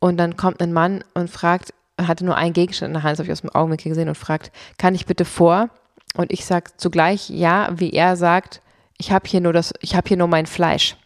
[0.00, 3.18] und dann kommt ein Mann und fragt, hatte nur einen Gegenstand in der Hand, das
[3.18, 5.68] habe ich aus dem Augenwinkel gesehen und fragt, kann ich bitte vor?
[6.14, 8.60] Und ich sage zugleich ja, wie er sagt,
[8.98, 10.96] ich habe hier nur das, ich habe hier nur mein Fleisch.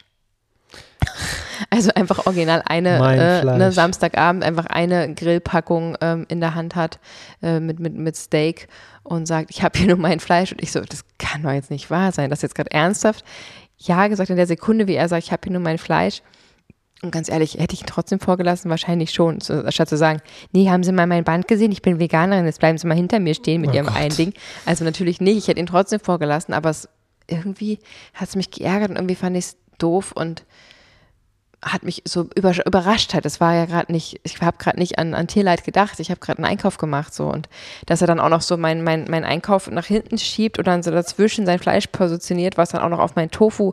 [1.70, 6.98] Also einfach original eine äh, ne, Samstagabend einfach eine Grillpackung ähm, in der Hand hat
[7.42, 8.68] äh, mit, mit, mit Steak
[9.02, 11.70] und sagt, ich habe hier nur mein Fleisch und ich so, das kann doch jetzt
[11.70, 13.24] nicht wahr sein, das ist jetzt gerade ernsthaft.
[13.78, 16.22] Ja, gesagt in der Sekunde, wie er sagt, ich habe hier nur mein Fleisch.
[17.02, 18.70] Und ganz ehrlich, hätte ich ihn trotzdem vorgelassen?
[18.70, 19.40] Wahrscheinlich schon.
[19.40, 21.70] So, statt zu sagen, nee, haben Sie mal mein Band gesehen?
[21.70, 23.96] Ich bin Veganerin, jetzt bleiben Sie mal hinter mir stehen mit Oh Ihrem Gott.
[23.96, 24.32] einen Ding.
[24.64, 26.88] Also natürlich nicht, ich hätte ihn trotzdem vorgelassen, aber es
[27.28, 27.80] irgendwie
[28.14, 30.44] hat es mich geärgert und irgendwie fand ich es doof und
[31.62, 33.26] hat mich so über, überrascht hat.
[33.26, 36.20] Es war ja gerade nicht, ich habe gerade nicht an, an Tierleid gedacht, ich habe
[36.20, 37.48] gerade einen Einkauf gemacht so und
[37.86, 40.82] dass er dann auch noch so mein, mein, mein Einkauf nach hinten schiebt und dann
[40.82, 43.72] so dazwischen sein Fleisch positioniert, was dann auch noch auf mein Tofu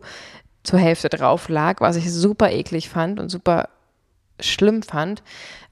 [0.64, 3.70] zur Hälfte drauf lag, was ich super eklig fand und super
[4.40, 5.22] schlimm fand.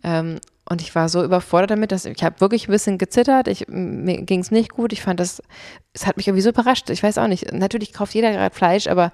[0.03, 0.39] Ähm,
[0.69, 3.47] und ich war so überfordert damit, dass ich habe wirklich ein bisschen gezittert.
[3.47, 4.93] Ich, mir ging es nicht gut.
[4.93, 5.41] Ich fand das,
[5.93, 6.89] es hat mich irgendwie so überrascht.
[6.89, 7.51] Ich weiß auch nicht.
[7.51, 9.11] Natürlich kauft jeder gerade Fleisch, aber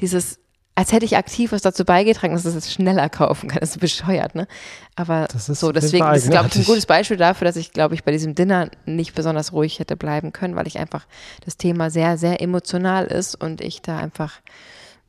[0.00, 0.38] dieses,
[0.78, 3.58] als hätte ich aktiv was dazu beigetragen, dass es jetzt schneller kaufen kann.
[3.58, 4.46] Das ist bescheuert, ne?
[4.94, 7.72] Aber Das ist so, deswegen, das ist, glaube ich, ein gutes Beispiel dafür, dass ich,
[7.72, 11.06] glaube ich, bei diesem Dinner nicht besonders ruhig hätte bleiben können, weil ich einfach
[11.44, 14.34] das Thema sehr, sehr emotional ist und ich da einfach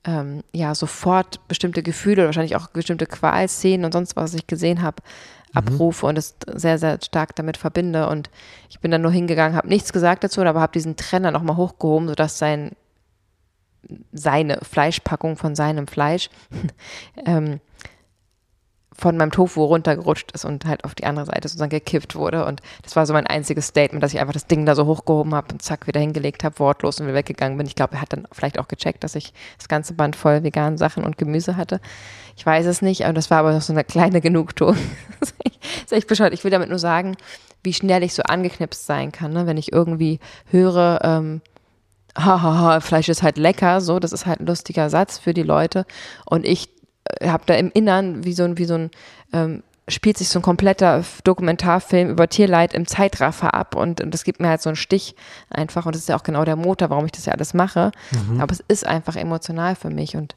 [0.06, 4.82] ähm, ja sofort bestimmte Gefühle, wahrscheinlich auch bestimmte Qualszenen und sonst was, was ich gesehen
[4.82, 5.04] habe,
[5.52, 5.58] mhm.
[5.60, 8.10] abrufe und es sehr, sehr stark damit verbinde.
[8.10, 8.32] Und
[8.72, 12.08] ich bin dann nur hingegangen, habe nichts gesagt dazu, aber habe diesen Trenner nochmal hochgehoben,
[12.08, 12.72] sodass sein
[14.12, 16.30] seine Fleischpackung von seinem Fleisch
[17.26, 17.60] ähm,
[19.00, 22.46] von meinem Tofu runtergerutscht ist und halt auf die andere Seite sozusagen gekippt wurde.
[22.46, 25.34] Und das war so mein einziges Statement, dass ich einfach das Ding da so hochgehoben
[25.34, 27.66] habe und zack wieder hingelegt habe, wortlos und wieder weggegangen bin.
[27.66, 30.78] Ich glaube, er hat dann vielleicht auch gecheckt, dass ich das ganze Band voll veganen
[30.78, 31.80] Sachen und Gemüse hatte.
[32.36, 34.78] Ich weiß es nicht, aber das war aber noch so eine kleine Genugtuung.
[35.20, 35.34] das
[35.86, 36.34] ist echt bescheuert.
[36.34, 37.16] Ich will damit nur sagen,
[37.64, 39.48] wie schnell ich so angeknipst sein kann, ne?
[39.48, 40.20] wenn ich irgendwie
[40.50, 41.42] höre, ähm,
[42.18, 45.86] hahaha, Fleisch ist halt lecker, so, das ist halt ein lustiger Satz für die Leute.
[46.26, 46.70] Und ich
[47.20, 48.92] äh, habe da im Innern wie so ein, wie so ein,
[49.34, 54.24] ähm, spielt sich so ein kompletter Dokumentarfilm über Tierleid im Zeitraffer ab und, und das
[54.24, 55.16] gibt mir halt so einen Stich
[55.50, 57.92] einfach und das ist ja auch genau der Motor, warum ich das ja alles mache.
[58.12, 58.40] Mhm.
[58.40, 60.36] Aber es ist einfach emotional für mich und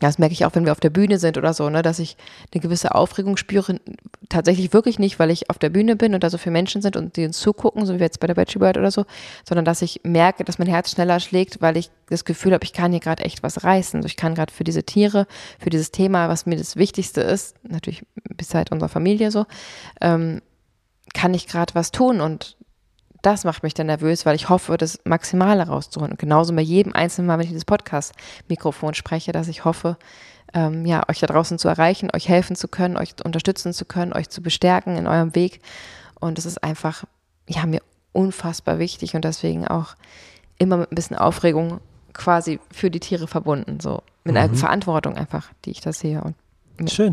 [0.00, 2.16] das merke ich auch, wenn wir auf der Bühne sind oder so, ne, dass ich
[2.52, 3.80] eine gewisse Aufregung spüre.
[4.28, 6.96] Tatsächlich wirklich nicht, weil ich auf der Bühne bin und da so viele Menschen sind
[6.96, 9.06] und die uns zugucken, so wie jetzt bei der Bachelor oder so,
[9.48, 12.72] sondern dass ich merke, dass mein Herz schneller schlägt, weil ich das Gefühl habe, ich
[12.72, 13.98] kann hier gerade echt was reißen.
[13.98, 15.26] Also ich kann gerade für diese Tiere,
[15.58, 18.04] für dieses Thema, was mir das Wichtigste ist, natürlich
[18.36, 19.46] bis halt unserer Familie so,
[20.00, 20.42] ähm,
[21.14, 22.56] kann ich gerade was tun und
[23.22, 26.12] das macht mich dann nervös, weil ich hoffe, das Maximale rauszuholen.
[26.12, 29.96] Und genauso bei jedem einzelnen Mal, wenn ich dieses Podcast-Mikrofon spreche, dass ich hoffe,
[30.54, 34.12] ähm, ja, euch da draußen zu erreichen, euch helfen zu können, euch unterstützen zu können,
[34.12, 35.60] euch zu bestärken in eurem Weg.
[36.20, 37.04] Und es ist einfach,
[37.48, 39.94] ja, mir unfassbar wichtig und deswegen auch
[40.58, 41.80] immer mit ein bisschen Aufregung
[42.14, 44.40] quasi für die Tiere verbunden, so mit mhm.
[44.40, 46.34] einer Verantwortung einfach, die ich da sehe und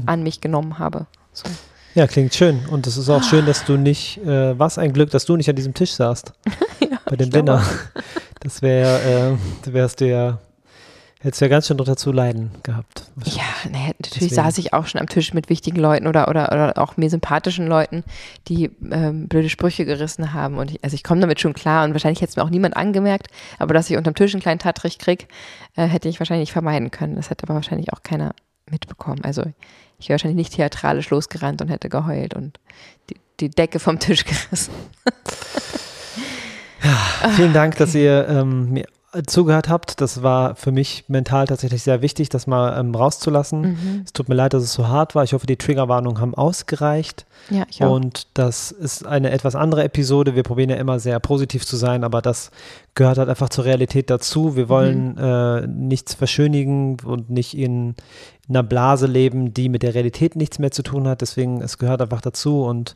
[0.05, 1.07] an mich genommen habe.
[1.33, 1.49] So.
[1.95, 2.65] Ja, klingt schön.
[2.71, 5.49] Und es ist auch schön, dass du nicht, äh, was ein Glück, dass du nicht
[5.49, 6.33] an diesem Tisch saßt.
[6.79, 7.63] ja, bei dem Dinner.
[8.39, 10.37] Das wäre, äh, wärst du ja,
[11.21, 13.05] hättest du ja ganz schön drunter zu leiden gehabt.
[13.23, 13.41] Ja,
[13.71, 14.35] nee, natürlich Deswegen.
[14.35, 17.67] saß ich auch schon am Tisch mit wichtigen Leuten oder, oder, oder auch mir sympathischen
[17.67, 18.03] Leuten,
[18.49, 20.57] die ähm, blöde Sprüche gerissen haben.
[20.57, 22.75] Und ich, also ich komme damit schon klar und wahrscheinlich hätte es mir auch niemand
[22.75, 23.27] angemerkt,
[23.59, 25.29] aber dass ich unterm Tisch einen kleinen Tattrich krieg,
[25.77, 27.15] äh, hätte ich wahrscheinlich nicht vermeiden können.
[27.15, 28.35] Das hätte aber wahrscheinlich auch keiner
[28.69, 29.23] mitbekommen.
[29.23, 29.43] Also
[29.99, 32.59] ich wäre wahrscheinlich nicht theatralisch losgerannt und hätte geheult und
[33.09, 34.73] die, die Decke vom Tisch gerissen.
[36.83, 38.85] ja, vielen Dank, dass ihr ähm, mir
[39.27, 40.01] zugehört habt.
[40.01, 43.61] Das war für mich mental tatsächlich sehr wichtig, das mal ähm, rauszulassen.
[43.61, 44.01] Mhm.
[44.05, 45.23] Es tut mir leid, dass es so hart war.
[45.23, 47.25] Ich hoffe, die Triggerwarnungen haben ausgereicht.
[47.49, 47.91] Ja, ich auch.
[47.91, 50.35] Und das ist eine etwas andere Episode.
[50.35, 52.49] Wir probieren ja immer sehr positiv zu sein, aber das
[52.95, 54.55] gehört halt einfach zur Realität dazu.
[54.55, 55.17] Wir wollen mhm.
[55.19, 57.95] äh, nichts verschönigen und nicht in,
[58.47, 61.21] in einer Blase leben, die mit der Realität nichts mehr zu tun hat.
[61.21, 62.95] Deswegen, es gehört einfach dazu und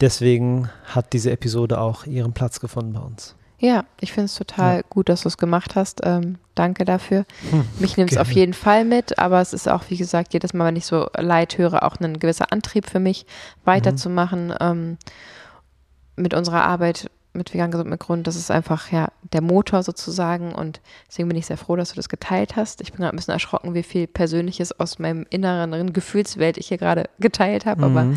[0.00, 3.34] deswegen hat diese Episode auch ihren Platz gefunden bei uns.
[3.64, 4.82] Ja, ich finde es total ja.
[4.90, 6.02] gut, dass du es gemacht hast.
[6.04, 7.24] Ähm, danke dafür.
[7.50, 10.52] Hm, Mich nimmt es auf jeden Fall mit, aber es ist auch, wie gesagt, jedes
[10.52, 13.24] Mal, wenn ich so Leid höre, auch ein gewisser Antrieb für mich,
[13.64, 14.48] weiterzumachen.
[14.48, 14.56] Mhm.
[14.60, 14.98] Ähm,
[16.16, 20.54] mit unserer Arbeit mit vegan gesund mit Grund, das ist einfach ja der Motor sozusagen
[20.54, 22.80] und deswegen bin ich sehr froh, dass du das geteilt hast.
[22.80, 26.78] Ich bin gerade ein bisschen erschrocken, wie viel Persönliches aus meinem inneren Gefühlswelt ich hier
[26.78, 27.96] gerade geteilt habe, mhm.
[27.96, 28.16] aber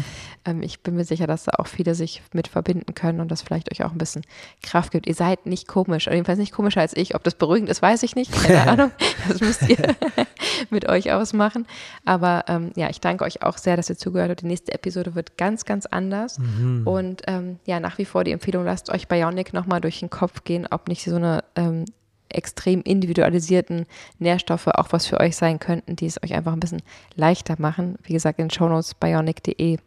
[0.62, 3.72] ich bin mir sicher, dass da auch viele sich mit verbinden können und das vielleicht
[3.72, 4.24] euch auch ein bisschen
[4.64, 5.08] Kraft gibt.
[5.08, 7.16] Ihr seid nicht komisch, jedenfalls nicht komischer als ich.
[7.16, 8.32] Ob das beruhigend ist, weiß ich nicht.
[8.32, 8.91] Keine Ahnung.
[9.28, 9.95] Das müsst ihr
[10.70, 11.68] mit euch ausmachen.
[12.06, 14.41] Aber ähm, ja, ich danke euch auch sehr, dass ihr zugehört habt.
[14.41, 16.86] Die nächste Episode wird ganz, ganz anders mhm.
[16.86, 20.43] und ähm, ja, nach wie vor die Empfehlung, lasst euch Bionic nochmal durch den Kopf
[20.43, 21.86] gehen, ob nicht so eine ähm,
[22.30, 23.86] extrem individualisierten
[24.20, 26.82] Nährstoffe auch was für euch sein könnten, die es euch einfach ein bisschen
[27.16, 27.98] leichter machen.
[28.04, 29.78] Wie gesagt, in shownotes bionic.de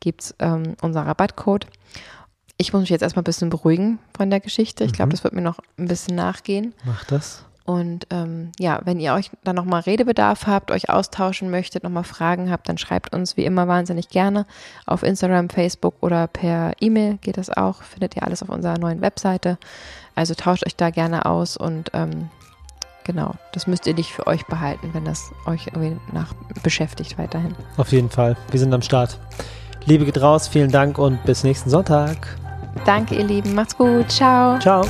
[0.00, 1.66] gibt es ähm, unseren Rabattcode.
[2.56, 4.84] Ich muss mich jetzt erstmal ein bisschen beruhigen von der Geschichte.
[4.84, 5.12] Ich glaube, mhm.
[5.12, 6.74] das wird mir noch ein bisschen nachgehen.
[6.84, 7.44] Mach das.
[7.68, 12.50] Und ähm, ja, wenn ihr euch dann nochmal Redebedarf habt, euch austauschen möchtet, nochmal Fragen
[12.50, 14.46] habt, dann schreibt uns wie immer wahnsinnig gerne
[14.86, 17.82] auf Instagram, Facebook oder per E-Mail geht das auch.
[17.82, 19.58] Findet ihr alles auf unserer neuen Webseite.
[20.14, 22.30] Also tauscht euch da gerne aus und ähm,
[23.04, 26.32] genau, das müsst ihr nicht für euch behalten, wenn das euch irgendwie nach
[26.62, 27.54] beschäftigt weiterhin.
[27.76, 28.34] Auf jeden Fall.
[28.50, 29.20] Wir sind am Start.
[29.88, 32.36] Liebe geht raus, vielen Dank und bis nächsten Sonntag.
[32.84, 33.54] Danke, ihr Lieben.
[33.54, 34.10] Macht's gut.
[34.10, 34.58] Ciao.
[34.58, 34.84] Ciao.